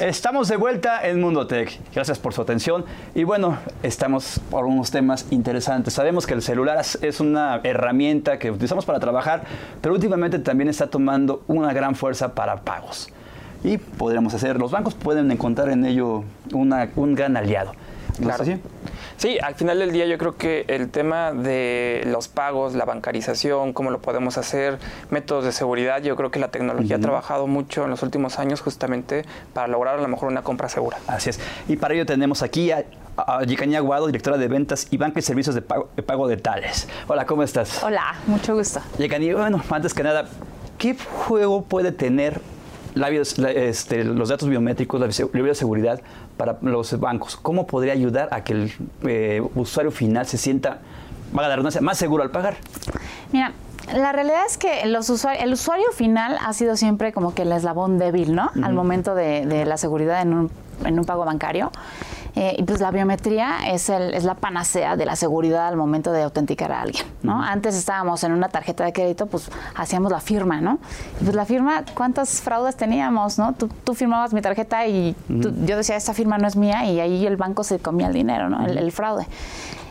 [0.00, 1.78] Estamos de vuelta en Mundo Tech.
[1.94, 2.86] Gracias por su atención.
[3.14, 5.92] Y bueno, estamos por unos temas interesantes.
[5.92, 9.42] Sabemos que el celular es una herramienta que utilizamos para trabajar,
[9.82, 13.10] pero últimamente también está tomando una gran fuerza para pagos.
[13.62, 17.72] Y podríamos hacer, los bancos pueden encontrar en ello un gran aliado.
[18.18, 18.44] claro.
[19.20, 23.74] Sí, al final del día yo creo que el tema de los pagos, la bancarización,
[23.74, 24.78] cómo lo podemos hacer,
[25.10, 28.62] métodos de seguridad, yo creo que la tecnología ha trabajado mucho en los últimos años
[28.62, 30.96] justamente para lograr a lo mejor una compra segura.
[31.06, 31.38] Así es.
[31.68, 32.86] Y para ello tenemos aquí a,
[33.18, 33.40] a
[33.76, 36.88] Aguado, directora de ventas y banca y servicios de pago, de, Tales.
[37.06, 37.84] Hola, ¿cómo estás?
[37.84, 38.80] Hola, mucho gusto.
[38.96, 40.30] Yicani, bueno, antes que nada,
[40.78, 42.40] ¿qué juego puede tener
[42.94, 46.00] este, los datos biométricos, la de seguridad
[46.36, 47.36] para los bancos?
[47.36, 48.72] ¿Cómo podría ayudar a que el
[49.02, 50.80] eh, usuario final se sienta,
[51.36, 52.56] va la redundancia, más seguro al pagar?
[53.32, 53.52] Mira,
[53.94, 57.98] la realidad es que los el usuario final ha sido siempre como que el eslabón
[57.98, 58.50] débil, ¿no?
[58.62, 60.50] Al momento de, de, la seguridad en un,
[60.84, 61.72] en un pago bancario.
[62.36, 66.12] Eh, y pues la biometría es, el, es la panacea de la seguridad al momento
[66.12, 67.42] de autenticar a alguien, ¿no?
[67.42, 70.78] Antes estábamos en una tarjeta de crédito, pues hacíamos la firma, ¿no?
[71.20, 73.54] Y pues la firma, ¿cuántas fraudes teníamos, no?
[73.54, 77.36] Tú, firmabas mi tarjeta y yo decía, esta firma no es mía y ahí el
[77.36, 78.64] banco se comía el dinero, ¿no?
[78.64, 79.26] el fraude.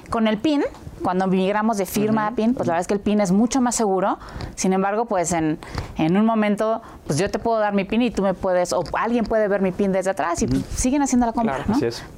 [0.10, 0.64] Con el PIN,
[1.04, 3.62] cuando migramos de firma a PIN, pues la verdad es que el PIN es mucho
[3.62, 4.18] más seguro.
[4.56, 5.60] Sin embargo, pues en,
[5.98, 8.84] en, un momento, pues yo te puedo dar mi PIN y tú me puedes, o
[8.94, 11.78] alguien puede ver mi PIN desde atrás y pues, siguen haciendo la compra, ¿no?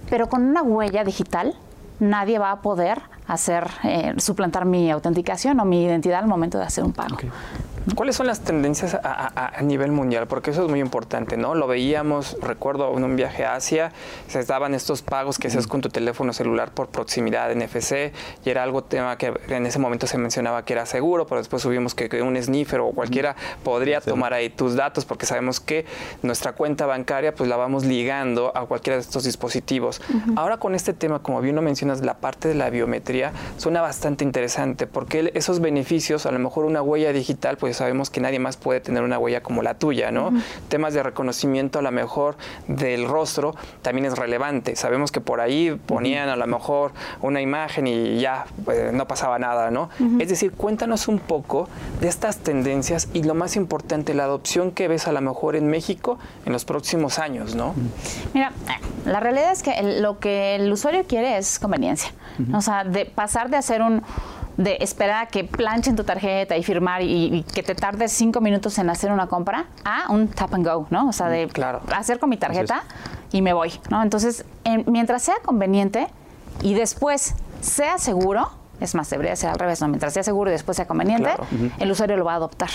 [0.10, 1.56] Pero con una huella digital,
[2.00, 6.66] nadie va a poder hacer, eh, suplantar mi autenticación o mi identidad al momento de
[6.66, 7.18] hacer un pago.
[7.96, 10.26] ¿Cuáles son las tendencias a, nivel mundial?
[10.26, 11.56] Porque eso es muy importante, ¿no?
[11.56, 13.92] Lo veíamos, recuerdo en un viaje a Asia,
[14.28, 18.14] se daban estos pagos que haces con tu teléfono celular por proximidad NFC
[18.46, 21.62] y era algo tema que en ese momento se mencionaba que era seguro, pero después
[21.62, 25.86] subimos que, un sniffer o cualquiera podría tomar ahí tus datos porque sabemos que
[26.22, 30.02] nuestra cuenta bancaria pues la vamos ligando a cualquiera de estos dispositivos.
[30.36, 34.24] Ahora con este tema, como bien lo mencionas, la parte de la biometría suena bastante
[34.24, 38.58] interesante porque esos beneficios, a lo mejor una huella digital, pues sabemos que nadie más
[38.58, 40.32] puede tener una huella como la tuya, ¿no?
[40.70, 44.76] Temas de reconocimiento a lo mejor del rostro también es relevante.
[44.76, 46.92] Sabemos que por ahí ponían a lo mejor
[47.22, 49.90] una imagen y ya pues, no pasaba nada, ¿no?
[50.20, 51.68] Es decir, cuéntanos un poco
[52.02, 55.66] de estas tendencias y lo más importante, la adopción que ves a lo mejor en
[55.66, 57.74] México en los próximos años, ¿no?
[58.36, 58.52] Mira,
[59.06, 62.14] la realidad es que lo que el usuario quiere es conveniencia.
[62.54, 64.04] O sea, de pasar de hacer un
[64.64, 68.78] de esperar a que planchen tu tarjeta y firmar y, que te tardes cinco minutos
[68.78, 71.10] en hacer una compra a un tap and go, ¿no?
[71.10, 71.82] O sea, de claro.
[71.96, 72.84] hacer con mi tarjeta
[73.32, 74.02] y me voy, ¿no?
[74.04, 74.46] Entonces,
[74.86, 76.08] mientras sea conveniente
[76.62, 79.88] y después sea seguro, es más, debería ser al revés, ¿no?
[79.88, 81.30] Mientras sea seguro y después sea conveniente,
[81.80, 82.70] el usuario lo va a adoptar.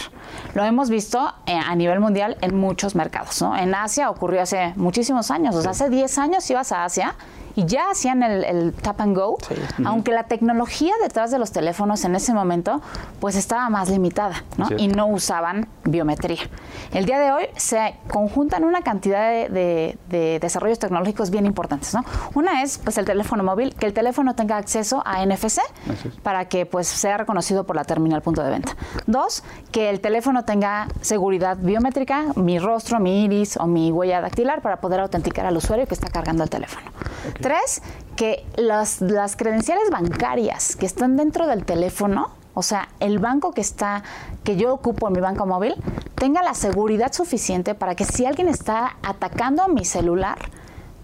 [0.54, 3.56] Lo hemos visto eh, a nivel mundial en muchos mercados, ¿no?
[3.56, 7.16] En Asia ocurrió hace muchísimos años, o sea, hace 10 años ibas a Asia
[7.56, 9.38] y ya hacían el, tap and go,
[9.84, 12.82] aunque la tecnología detrás de los teléfonos en ese momento
[13.18, 14.68] pues estaba más limitada ¿no?
[14.76, 16.42] y no usaban biometría.
[16.92, 19.98] El día de hoy se conjuntan una cantidad de,
[20.40, 21.94] desarrollos tecnológicos bien importantes.
[21.94, 22.04] ¿no?
[22.34, 25.60] Una es pues el teléfono móvil, que el teléfono tenga acceso a NFC
[26.22, 28.76] para que pues sea reconocido por la terminal punto de venta.
[29.06, 29.42] Dos,
[29.72, 34.80] que el teléfono tenga seguridad biométrica, mi rostro, mi iris o mi huella dactilar para
[34.80, 36.90] poder autenticar al usuario que está cargando el teléfono.
[37.46, 37.80] Tres,
[38.16, 43.60] que las, las credenciales bancarias que están dentro del teléfono, o sea, el banco que
[43.60, 44.02] está,
[44.42, 45.76] que yo ocupo en mi banco móvil,
[46.16, 50.38] tenga la seguridad suficiente para que si alguien está atacando a mi celular,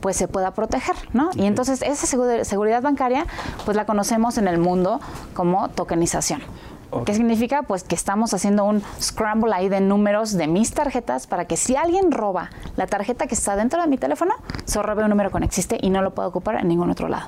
[0.00, 1.30] pues se pueda proteger, ¿no?
[1.36, 3.24] Y entonces esa seguridad bancaria,
[3.64, 5.00] pues la conocemos en el mundo
[5.34, 6.42] como tokenización.
[7.06, 7.62] ¿Qué significa?
[7.62, 11.74] Pues que estamos haciendo un scramble ahí de números de mis tarjetas para que si
[11.74, 15.38] alguien roba la tarjeta que está dentro de mi teléfono, se robe un número que
[15.38, 17.26] no existe y no lo puedo ocupar en ningún otro lado.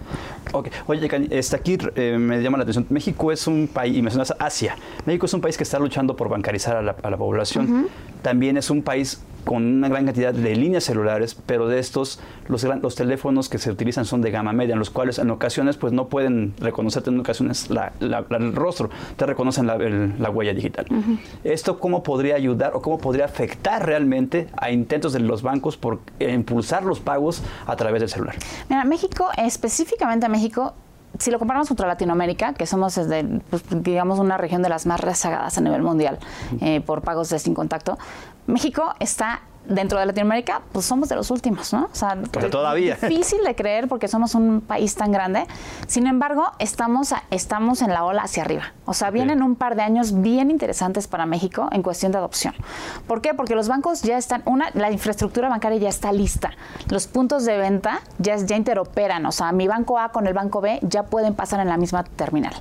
[0.53, 0.69] Ok.
[0.87, 2.87] Oye, está aquí eh, me llama la atención.
[2.91, 6.29] México es un país, y mencionas Asia, México es un país que está luchando por
[6.29, 7.89] bancarizar a la, población.
[8.23, 12.65] También es un país con una gran cantidad de líneas celulares, pero de estos, los,
[12.65, 15.93] los teléfonos que se utilizan son de gama media, en los cuales en ocasiones pues
[15.93, 20.87] no pueden reconocerte en ocasiones el rostro, te reconocen la, huella digital.
[21.45, 26.01] ¿Esto cómo podría ayudar o cómo podría afectar realmente a intentos de los bancos por
[26.19, 28.35] impulsar los pagos a través del celular?
[28.69, 30.75] Mira, México, específicamente México,
[31.19, 35.01] si lo comparamos contra Latinoamérica, que somos, desde, pues, digamos, una región de las más
[35.01, 36.19] rezagadas a nivel mundial
[36.61, 37.99] eh, por pagos de sin contacto,
[38.47, 41.85] México está dentro de Latinoamérica, pues somos de los últimos, ¿no?
[41.85, 42.97] O sea, Pero todavía.
[42.97, 45.47] difícil de creer porque somos un país tan grande.
[45.87, 48.73] Sin embargo, estamos, estamos en la ola hacia arriba.
[48.85, 52.55] O sea, vienen un par de años bien interesantes para México en cuestión de adopción.
[53.07, 53.35] ¿Por qué?
[53.35, 56.51] Porque los bancos ya están, una, la infraestructura bancaria ya está lista.
[56.89, 59.25] Los puntos de venta ya, ya interoperan.
[59.27, 62.05] O sea, mi banco A con el banco B ya pueden pasar en la misma
[62.05, 62.55] terminal.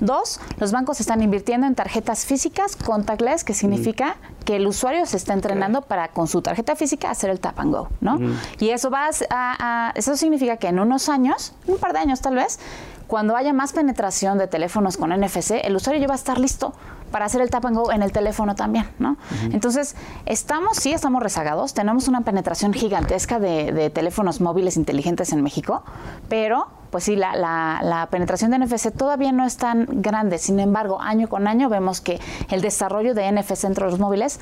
[0.00, 5.16] Dos, los bancos están invirtiendo en tarjetas físicas contactless, que significa que el usuario se
[5.16, 8.18] está entrenando para con su tarjeta física hacer el tap and go, ¿no?
[8.60, 12.36] Y eso va a, eso significa que en unos años, un par de años tal
[12.36, 12.60] vez,
[13.08, 16.72] cuando haya más penetración de teléfonos con NFC, el usuario ya va a estar listo
[17.10, 19.16] para hacer el tap and go en el teléfono también, ¿no?
[19.50, 25.82] Entonces, estamos, sí, estamos rezagados, tenemos una penetración gigantesca de, teléfonos móviles inteligentes en México,
[26.28, 30.38] pero pues sí, la, la, penetración de NFC todavía no es tan grande.
[30.38, 34.40] Sin embargo, año con año vemos que el desarrollo de NFC entre los móviles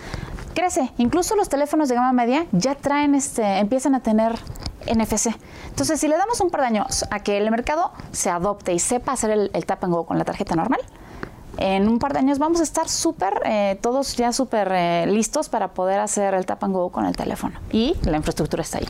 [0.55, 0.93] crece.
[0.99, 4.39] Incluso los teléfonos de gama media ya traen, este, empiezan a tener
[4.87, 5.35] NFC.
[5.69, 8.79] Entonces, si le damos un par de años a que el mercado se adopte y
[8.79, 10.81] sepa hacer el, el tap and go con la tarjeta normal,
[11.59, 15.49] en un par de años vamos a estar súper, eh, todos ya súper eh, listos
[15.49, 17.55] para poder hacer el tap and go con el teléfono.
[17.71, 18.89] Y la infraestructura está ahí.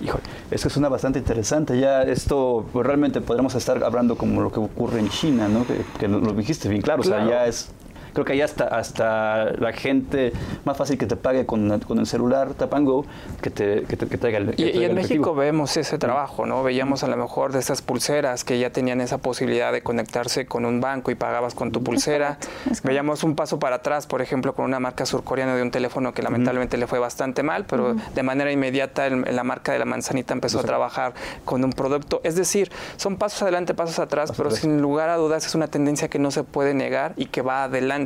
[0.00, 1.78] Híjole, eso suena bastante interesante.
[1.78, 5.64] Ya esto, pues realmente podremos estar hablando como lo que ocurre en China, ¿no?
[5.98, 7.02] Que, lo dijiste bien claro.
[7.02, 7.24] claro.
[7.24, 7.70] O sea, ya es
[8.12, 10.32] Creo que ahí hasta, hasta la gente,
[10.64, 13.04] más fácil que te pague con, con el celular Tapango
[13.40, 16.62] que te, que te traiga el Y, en México vemos ese trabajo, ¿no?
[16.62, 20.64] Veíamos a lo mejor de esas pulseras que ya tenían esa posibilidad de conectarse con
[20.64, 22.38] un banco y pagabas con tu pulsera.
[22.84, 26.22] Veíamos un paso para atrás, por ejemplo, con una marca surcoreana de un teléfono que
[26.22, 30.60] lamentablemente le fue bastante mal, pero de manera inmediata la marca de la manzanita empezó
[30.60, 32.20] a trabajar con un producto.
[32.24, 36.08] Es decir, son pasos adelante, pasos atrás, pero sin lugar a dudas es una tendencia
[36.08, 37.99] que no se puede negar y que va adelante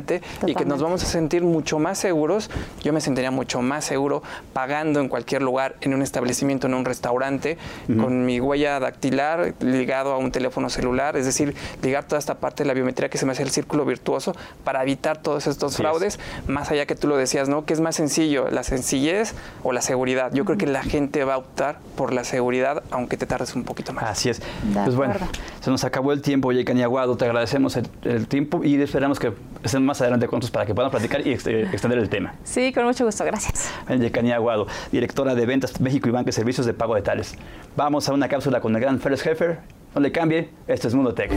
[0.45, 2.49] y que nos vamos a sentir mucho más seguros.
[2.81, 6.85] Yo me sentiría mucho más seguro pagando en cualquier lugar, en un establecimiento, en un
[6.85, 12.35] restaurante, con mi huella dactilar ligado a un teléfono celular, es decir, ligar toda esta
[12.35, 15.77] parte de la biometría que se me hace el círculo virtuoso para evitar todos estos
[15.77, 17.65] fraudes, más allá que tú lo decías, ¿no?
[17.65, 20.33] Que es más sencillo, la sencillez o la seguridad.
[20.33, 23.63] Yo creo que la gente va a optar por la seguridad, aunque te tardes un
[23.63, 24.05] poquito más.
[24.05, 24.41] Así es.
[24.73, 25.15] pues bueno,
[25.61, 29.33] se nos acabó el tiempo, Yekani Aguado, te agradecemos el, el tiempo y esperamos que
[29.67, 32.35] estén más adelante con nosotros para que puedan platicar y extender el tema.
[32.43, 33.71] Sí, con mucho gusto, gracias.
[33.87, 37.35] Yekania Aguado, directora de Ventas México y Banco de Servicios de Pago de Tales.
[37.75, 39.59] Vamos a una cápsula con el gran Félix Heffer.
[39.93, 41.31] No le cambie, esto es Mundo Tech.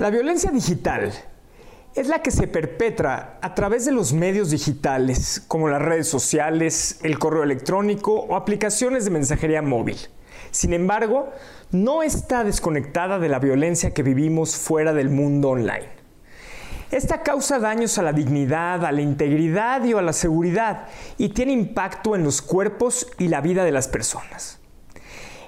[0.00, 1.12] La violencia digital
[1.94, 7.00] es la que se perpetra a través de los medios digitales, como las redes sociales,
[7.02, 9.96] el correo electrónico o aplicaciones de mensajería móvil.
[10.56, 11.28] Sin embargo,
[11.70, 15.90] no está desconectada de la violencia que vivimos fuera del mundo online.
[16.90, 20.86] Esta causa daños a la dignidad, a la integridad y a la seguridad
[21.18, 24.58] y tiene impacto en los cuerpos y la vida de las personas.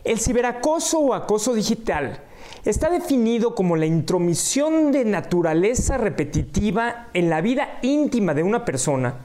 [0.04, 2.20] El ciberacoso o acoso digital
[2.66, 9.20] está definido como la intromisión de naturaleza repetitiva en la vida íntima de una persona,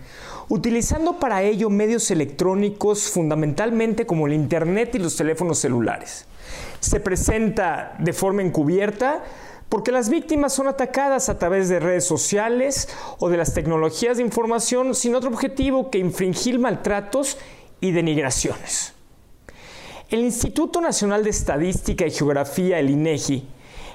[0.50, 6.26] utilizando para ello medios electrónicos fundamentalmente como el Internet y los teléfonos celulares
[6.80, 9.24] se presenta de forma encubierta
[9.70, 14.24] porque las víctimas son atacadas a través de redes sociales o de las tecnologías de
[14.24, 17.38] información sin otro objetivo que infringir maltratos
[17.82, 18.94] y denigraciones.
[20.10, 23.48] El Instituto Nacional de Estadística y Geografía, el INEGI,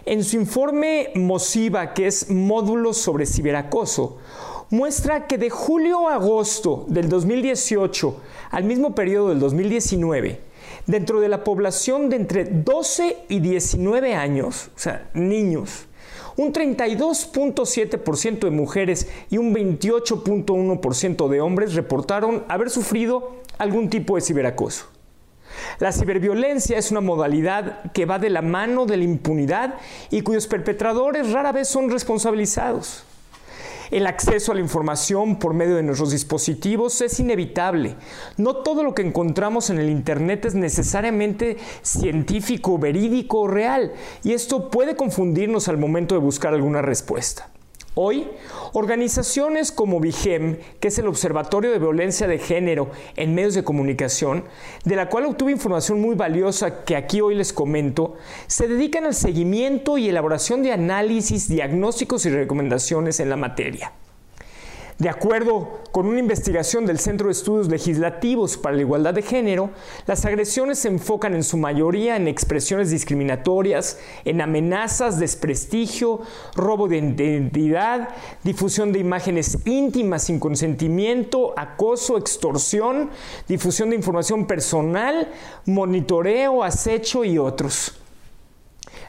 [0.05, 4.19] en su informe MOSIVA, que es Módulo sobre Ciberacoso,
[4.71, 10.41] muestra que de julio a agosto del 2018 al mismo periodo del 2019,
[10.87, 15.87] dentro de la población de entre 12 y 19 años, o sea, niños,
[16.37, 24.23] un 32.7% de mujeres y un 28.1% de hombres reportaron haber sufrido algún tipo de
[24.23, 24.87] ciberacoso.
[25.81, 29.75] La ciberviolencia es una modalidad que va de la mano de la impunidad
[30.11, 33.05] y cuyos perpetradores rara vez son responsabilizados.
[33.91, 37.97] El acceso a la información por medio de nuestros dispositivos es inevitable.
[38.37, 43.93] No todo lo que encontramos en el Internet es necesariamente científico, verídico o real,
[44.23, 47.51] y esto puede confundirnos al momento de buscar alguna respuesta.
[48.01, 48.29] Hoy,
[48.75, 54.45] organizaciones como VIGEM, que es el Observatorio de Violencia de Género en Medios de Comunicación,
[54.85, 58.15] de la cual obtuve información muy valiosa que aquí hoy les comento,
[58.47, 63.91] se dedican al seguimiento y elaboración de análisis, diagnósticos y recomendaciones en la materia.
[64.99, 69.71] De acuerdo con una investigación del Centro de Estudios Legislativos para la Igualdad de Género,
[70.07, 76.23] las agresiones se enfocan en su mayoría en expresiones discriminatorias, en amenazas, desprestigio,
[76.57, 78.09] robo de identidad,
[78.43, 83.11] difusión de imágenes íntimas sin consentimiento, acoso, extorsión,
[83.47, 85.29] difusión de información personal,
[85.65, 87.95] monitoreo, acecho y otros.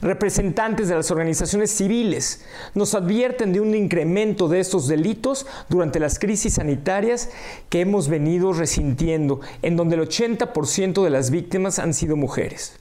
[0.01, 6.19] Representantes de las organizaciones civiles nos advierten de un incremento de estos delitos durante las
[6.19, 7.29] crisis sanitarias
[7.69, 12.79] que hemos venido resintiendo, en donde el 80% de las víctimas han sido mujeres.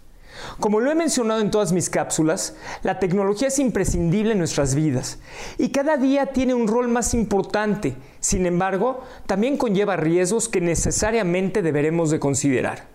[0.60, 2.54] Como lo he mencionado en todas mis cápsulas,
[2.84, 5.18] la tecnología es imprescindible en nuestras vidas
[5.58, 7.96] y cada día tiene un rol más importante.
[8.20, 12.86] Sin embargo, también conlleva riesgos que necesariamente deberemos de considerar.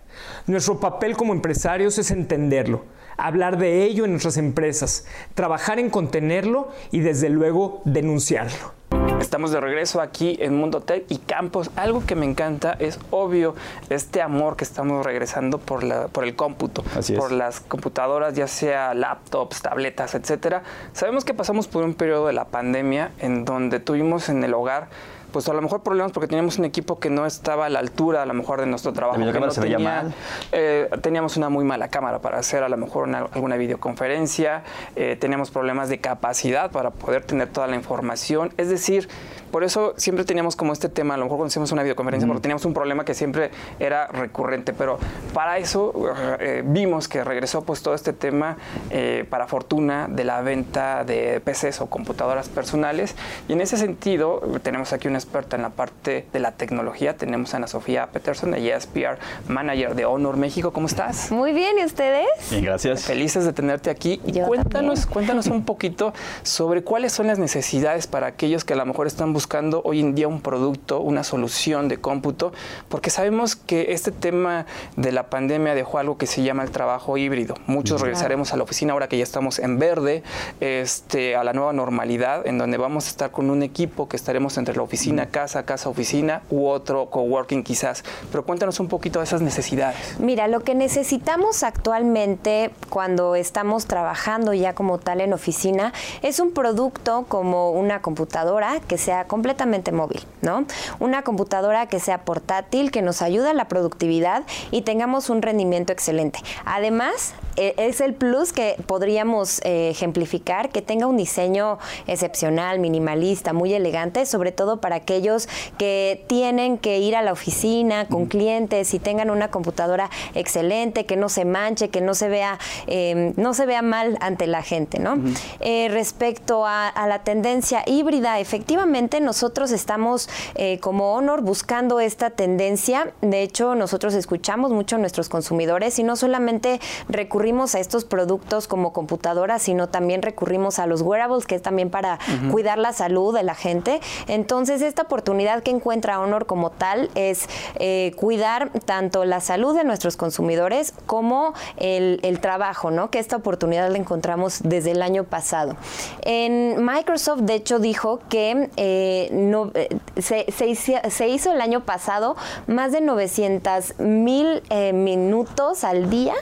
[0.46, 2.84] Nuestro papel como empresarios es entenderlo,
[3.16, 8.74] hablar de ello en nuestras empresas, trabajar en contenerlo y desde luego denunciarlo.
[9.20, 11.70] Estamos de regreso aquí en Mundo Tech y Campos.
[11.76, 13.54] Algo que me encanta es obvio
[13.88, 16.84] este amor que estamos regresando por, la, por el cómputo,
[17.16, 20.62] por las computadoras, ya sea laptops, tabletas, etcétera.
[20.92, 24.88] Sabemos que pasamos por un periodo de la pandemia en donde tuvimos en el hogar
[25.34, 28.22] pues a lo mejor problemas porque teníamos un equipo que no estaba a la altura
[28.22, 29.18] a lo mejor de nuestro trabajo.
[29.18, 30.14] La no se veía mal.
[30.52, 34.62] Eh, teníamos una muy mala cámara para hacer a lo mejor alguna videoconferencia,
[34.94, 38.54] eh, teníamos problemas de capacidad para poder tener toda la información.
[38.58, 39.08] Es decir,
[39.54, 42.64] por eso siempre teníamos como este tema, a lo mejor cuando una videoconferencia, porque teníamos
[42.64, 44.98] un problema que siempre era recurrente, pero
[45.32, 45.94] para eso
[46.40, 48.56] eh, vimos que regresó pues todo este tema
[48.90, 53.14] eh, para fortuna de la venta de PCs o computadoras personales
[53.46, 57.54] y en ese sentido tenemos aquí una experta en la parte de la tecnología, tenemos
[57.54, 61.30] a Ana Sofía Peterson, ella es PR Manager de Honor México, ¿cómo estás?
[61.30, 62.26] Muy bien, ¿y ustedes?
[62.50, 63.04] Bien, gracias.
[63.04, 68.26] Felices de tenerte aquí y cuéntanos, cuéntanos un poquito sobre cuáles son las necesidades para
[68.26, 71.86] aquellos que a lo mejor están buscando buscando hoy en día un producto, una solución
[71.86, 72.54] de cómputo,
[72.88, 74.64] porque sabemos que este tema
[74.96, 77.54] de la pandemia dejó algo que se llama el trabajo híbrido.
[77.66, 80.22] Muchos regresaremos a la oficina ahora que ya estamos en verde,
[80.60, 84.56] este, a la nueva normalidad, en donde vamos a estar con un equipo que estaremos
[84.56, 88.02] entre la oficina, casa, casa, oficina u otro coworking quizás.
[88.30, 90.18] Pero cuéntanos un poquito de esas necesidades.
[90.18, 95.92] Mira, lo que necesitamos actualmente cuando estamos trabajando ya como tal en oficina
[96.22, 100.64] es un producto como una computadora que sea completamente móvil, ¿no?
[101.00, 105.92] Una computadora que sea portátil, que nos ayude a la productividad y tengamos un rendimiento
[105.92, 106.38] excelente.
[106.64, 113.52] Además, e, es el plus que podríamos eh, ejemplificar, que tenga un diseño excepcional, minimalista,
[113.52, 118.94] muy elegante, sobre todo para aquellos que tienen que ir a la oficina con clientes
[118.94, 123.52] y tengan una computadora excelente, que no se manche, que no se vea, em, no
[123.52, 125.18] se vea mal ante la gente, ¿no?
[125.58, 132.30] Eh, respecto a, a, la tendencia híbrida, efectivamente nosotros estamos eh, como Honor buscando esta
[132.30, 133.12] tendencia.
[133.20, 138.68] De hecho, nosotros escuchamos mucho a nuestros consumidores y no solamente recurrimos a estos productos
[138.68, 142.18] como computadoras, sino también recurrimos a los wearables, que es también para
[142.50, 144.00] cuidar la salud de la gente.
[144.26, 149.84] Entonces, esta oportunidad que encuentra Honor como tal es eh, cuidar tanto la salud de
[149.84, 153.10] nuestros consumidores como el, trabajo, ¿no?
[153.10, 155.76] Que esta oportunidad la encontramos desde el año pasado.
[156.22, 159.88] En Microsoft, de hecho, dijo que eh, no, eh,
[160.18, 162.36] se, hizo el año pasado
[162.66, 166.34] más de 900 mil eh, minutos al día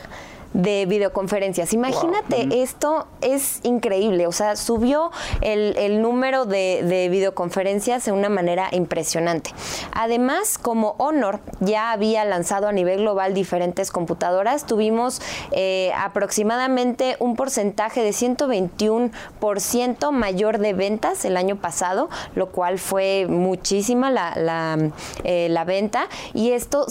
[0.54, 1.72] de videoconferencias.
[1.72, 9.50] Imagínate, esto es increíble, o sea, subió el, número de, videoconferencias de una manera impresionante.
[9.92, 15.20] Además, como Honor ya había lanzado a nivel global diferentes computadoras, tuvimos
[15.52, 23.26] eh, aproximadamente un porcentaje de 121% mayor de ventas el año pasado, lo cual fue
[23.28, 24.78] muchísima la, la,
[25.24, 26.86] eh, la venta y esto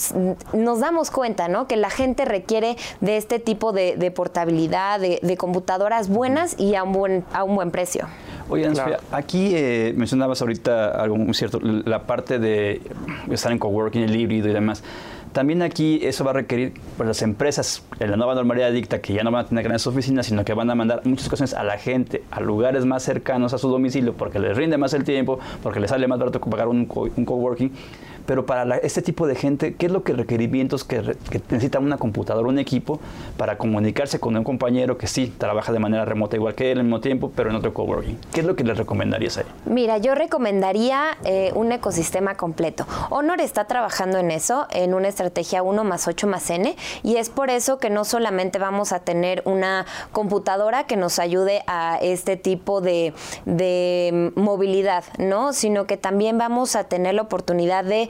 [0.53, 1.67] nos damos cuenta, ¿no?
[1.67, 6.83] Que la gente requiere de este tipo tipo de, portabilidad, de, computadoras buenas y a
[6.83, 8.07] un buen, a un buen precio.
[8.49, 8.71] Oye,
[9.11, 12.81] aquí eh, mencionabas ahorita algo muy cierto, la parte de
[13.29, 14.83] estar en coworking, el híbrido y demás.
[15.33, 19.13] También aquí eso va a requerir, pues las empresas, en la nueva normalidad dicta que
[19.13, 21.63] ya no van a tener grandes oficinas, sino que van a mandar muchas cosas a
[21.63, 25.39] la gente, a lugares más cercanos a su domicilio, porque les rinde más el tiempo,
[25.61, 26.87] porque les sale más barato pagar un,
[27.17, 27.71] un coworking
[28.25, 31.15] pero para este tipo de gente, ¿qué es lo que requerimientos que,
[31.49, 32.99] necesita una computadora, un equipo
[33.37, 36.83] para comunicarse con un compañero que sí trabaja de manera remota igual que él al
[36.83, 38.17] mismo tiempo, pero en otro coworking?
[38.33, 39.45] ¿Qué es lo que le recomendarías ahí?
[39.65, 42.85] Mira, yo recomendaría eh, un ecosistema completo.
[43.09, 47.29] Honor está trabajando en eso, en una estrategia 1 más 8 más N, y es
[47.29, 52.37] por eso que no solamente vamos a tener una computadora que nos ayude a este
[52.37, 53.13] tipo de,
[53.45, 55.53] de movilidad, ¿no?
[55.53, 58.09] Sino que también vamos a tener la oportunidad de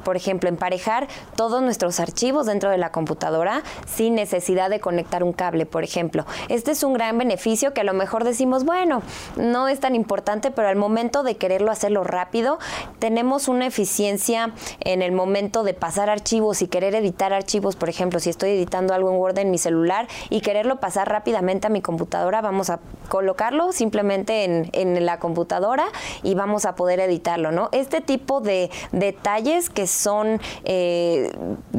[0.00, 5.32] por ejemplo, emparejar todos nuestros archivos dentro de la computadora sin necesidad de conectar un
[5.32, 6.26] cable, por ejemplo.
[6.48, 9.02] Este es un gran beneficio que a lo mejor decimos, bueno,
[9.36, 12.58] no es tan importante, pero al momento de quererlo hacerlo rápido,
[12.98, 18.20] tenemos una eficiencia en el momento de pasar archivos y querer editar archivos, por ejemplo,
[18.20, 21.80] si estoy editando algo en Word en mi celular y quererlo pasar rápidamente a mi
[21.80, 25.86] computadora, vamos a colocarlo simplemente en, en la computadora
[26.22, 27.68] y vamos a poder editarlo, ¿no?
[27.72, 31.32] Este tipo de detalles que son eh,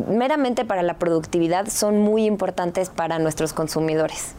[0.07, 4.33] meramente para la productividad son muy importantes para nuestros consumidores.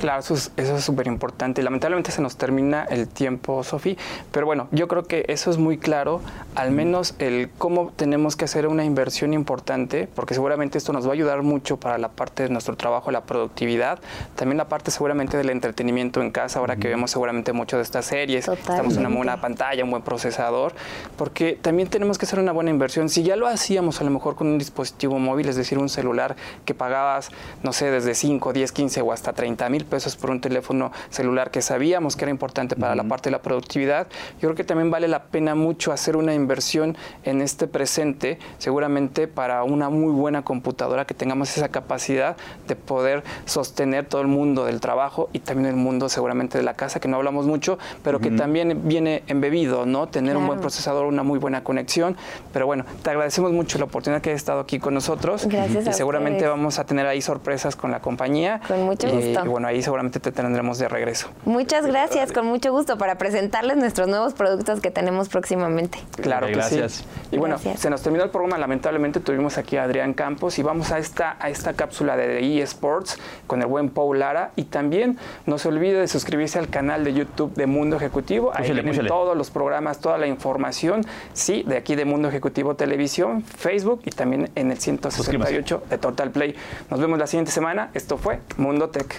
[0.00, 1.62] Claro, eso es súper importante.
[1.62, 3.96] Lamentablemente se nos termina el tiempo, Sofi,
[4.32, 6.20] pero bueno, yo creo que eso es muy claro,
[6.54, 11.10] al menos el cómo tenemos que hacer una inversión importante, porque seguramente esto nos va
[11.10, 13.98] a ayudar mucho para la parte de nuestro trabajo, la productividad,
[14.36, 18.06] también la parte seguramente del entretenimiento en casa, ahora que vemos seguramente mucho de estas
[18.06, 20.72] series, estamos en una buena pantalla, un buen procesador,
[21.16, 24.36] porque también tenemos que hacer una buena inversión si ya lo hacíamos a lo mejor
[24.36, 27.30] con un dispositivo móvil, es decir, un celular que pagabas,
[27.64, 31.50] no sé, desde 5, 10, 15 o hasta 30 mil pesos por un teléfono celular
[31.50, 34.92] que sabíamos que era importante para la parte de la productividad, yo creo que también
[34.92, 40.44] vale la pena mucho hacer una inversión en este presente, seguramente para una muy buena
[40.44, 42.36] computadora que tengamos esa capacidad
[42.68, 46.74] de poder sostener todo el mundo del trabajo y también el mundo seguramente de la
[46.74, 50.06] casa, que no hablamos mucho, pero que también viene embebido, ¿no?
[50.06, 52.16] Tener un buen procesador, una muy buena conexión,
[52.52, 55.46] pero bueno, te agradecemos mucho la oportunidad que hayas estado aquí con nosotros.
[55.46, 55.86] Gracias.
[55.86, 58.60] Y seguramente vamos a tener ahí sorpresas con la compañía.
[58.68, 59.46] Con mucho gusto.
[59.46, 61.30] Y bueno, ahí seguramente te tendremos de regreso.
[61.46, 65.98] Muchas gracias, con mucho gusto para presentarles nuestros nuevos productos que tenemos próximamente.
[66.20, 66.92] Claro que gracias.
[66.92, 67.04] sí.
[67.32, 68.58] Y bueno, se nos terminó el programa.
[68.58, 73.18] Lamentablemente tuvimos aquí a Adrián Campos y vamos a esta, a esta cápsula de eSports
[73.46, 74.50] con el buen Paul Lara.
[74.54, 78.50] Y también no se olvide de suscribirse al canal de YouTube de Mundo Ejecutivo.
[78.54, 82.97] Ahí tienen todos los programas, toda la información, sí, de aquí de Mundo Ejecutivo Televisión
[83.44, 86.54] Facebook y también en el 168 de Total Play.
[86.90, 87.90] Nos vemos la siguiente semana.
[87.94, 89.14] Esto fue Mundo Tech.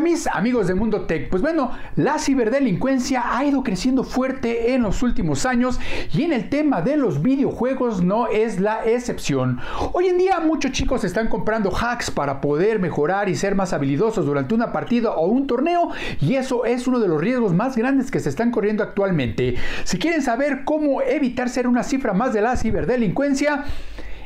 [0.00, 1.28] Mis amigos de Mundo Tech.
[1.28, 5.80] Pues bueno, la ciberdelincuencia ha ido creciendo fuerte en los últimos años
[6.12, 9.58] y en el tema de los videojuegos no es la excepción.
[9.92, 14.24] Hoy en día muchos chicos están comprando hacks para poder mejorar y ser más habilidosos
[14.24, 15.90] durante una partida o un torneo
[16.20, 19.56] y eso es uno de los riesgos más grandes que se están corriendo actualmente.
[19.82, 23.64] Si quieren saber cómo evitar ser una cifra más de la ciberdelincuencia,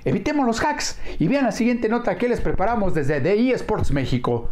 [0.04, 4.50] evitemos los hacks y vean la siguiente nota que les preparamos desde DI Sports México.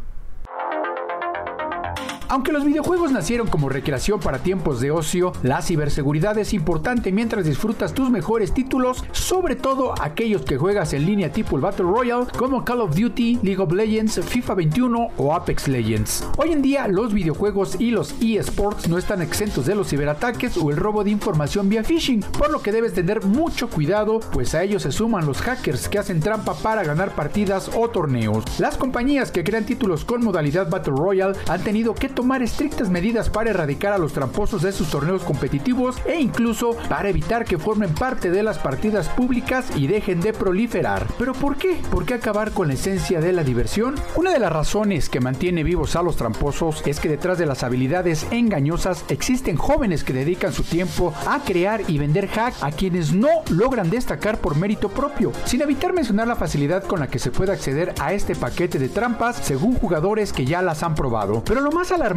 [2.31, 7.45] Aunque los videojuegos nacieron como recreación para tiempos de ocio, la ciberseguridad es importante mientras
[7.45, 12.29] disfrutas tus mejores títulos, sobre todo aquellos que juegas en línea tipo el Battle Royale,
[12.39, 16.25] como Call of Duty, League of Legends, FIFA 21 o Apex Legends.
[16.37, 20.71] Hoy en día los videojuegos y los eSports no están exentos de los ciberataques o
[20.71, 24.63] el robo de información vía phishing, por lo que debes tener mucho cuidado, pues a
[24.63, 28.45] ellos se suman los hackers que hacen trampa para ganar partidas o torneos.
[28.61, 33.29] Las compañías que crean títulos con modalidad Battle Royale han tenido que tomar estrictas medidas
[33.29, 37.93] para erradicar a los tramposos de sus torneos competitivos e incluso para evitar que formen
[37.93, 41.07] parte de las partidas públicas y dejen de proliferar.
[41.19, 41.81] ¿Pero por qué?
[41.91, 43.97] ¿Por qué acabar con la esencia de la diversión?
[44.17, 47.65] Una de las razones que mantiene vivos a los tramposos es que detrás de las
[47.65, 53.13] habilidades engañosas existen jóvenes que dedican su tiempo a crear y vender hack a quienes
[53.13, 57.31] no logran destacar por mérito propio, sin evitar mencionar la facilidad con la que se
[57.31, 61.43] puede acceder a este paquete de trampas según jugadores que ya las han probado.
[61.45, 62.10] Pero lo más alarmante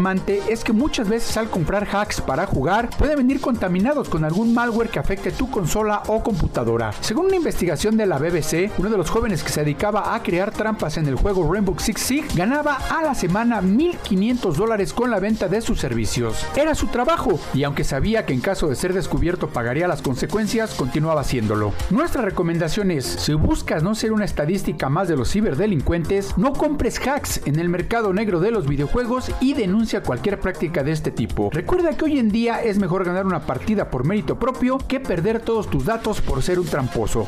[0.50, 4.90] es que muchas veces al comprar hacks para jugar pueden venir contaminados con algún malware
[4.90, 6.92] que afecte tu consola o computadora.
[7.02, 10.52] Según una investigación de la BBC, uno de los jóvenes que se dedicaba a crear
[10.52, 15.20] trampas en el juego Rainbow Six Siege ganaba a la semana 1.500 dólares con la
[15.20, 16.44] venta de sus servicios.
[16.56, 20.74] Era su trabajo y aunque sabía que en caso de ser descubierto pagaría las consecuencias,
[20.74, 21.72] continuaba haciéndolo.
[21.92, 27.00] Nuestra recomendación es, si buscas no ser una estadística más de los ciberdelincuentes, no compres
[27.08, 31.50] hacks en el mercado negro de los videojuegos y denuncia cualquier práctica de este tipo.
[31.52, 35.42] Recuerda que hoy en día es mejor ganar una partida por mérito propio que perder
[35.42, 37.28] todos tus datos por ser un tramposo.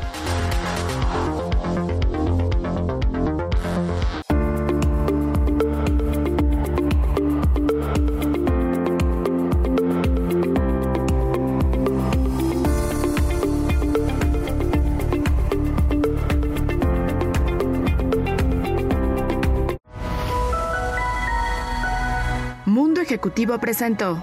[23.16, 24.22] Ejecutivo presentó.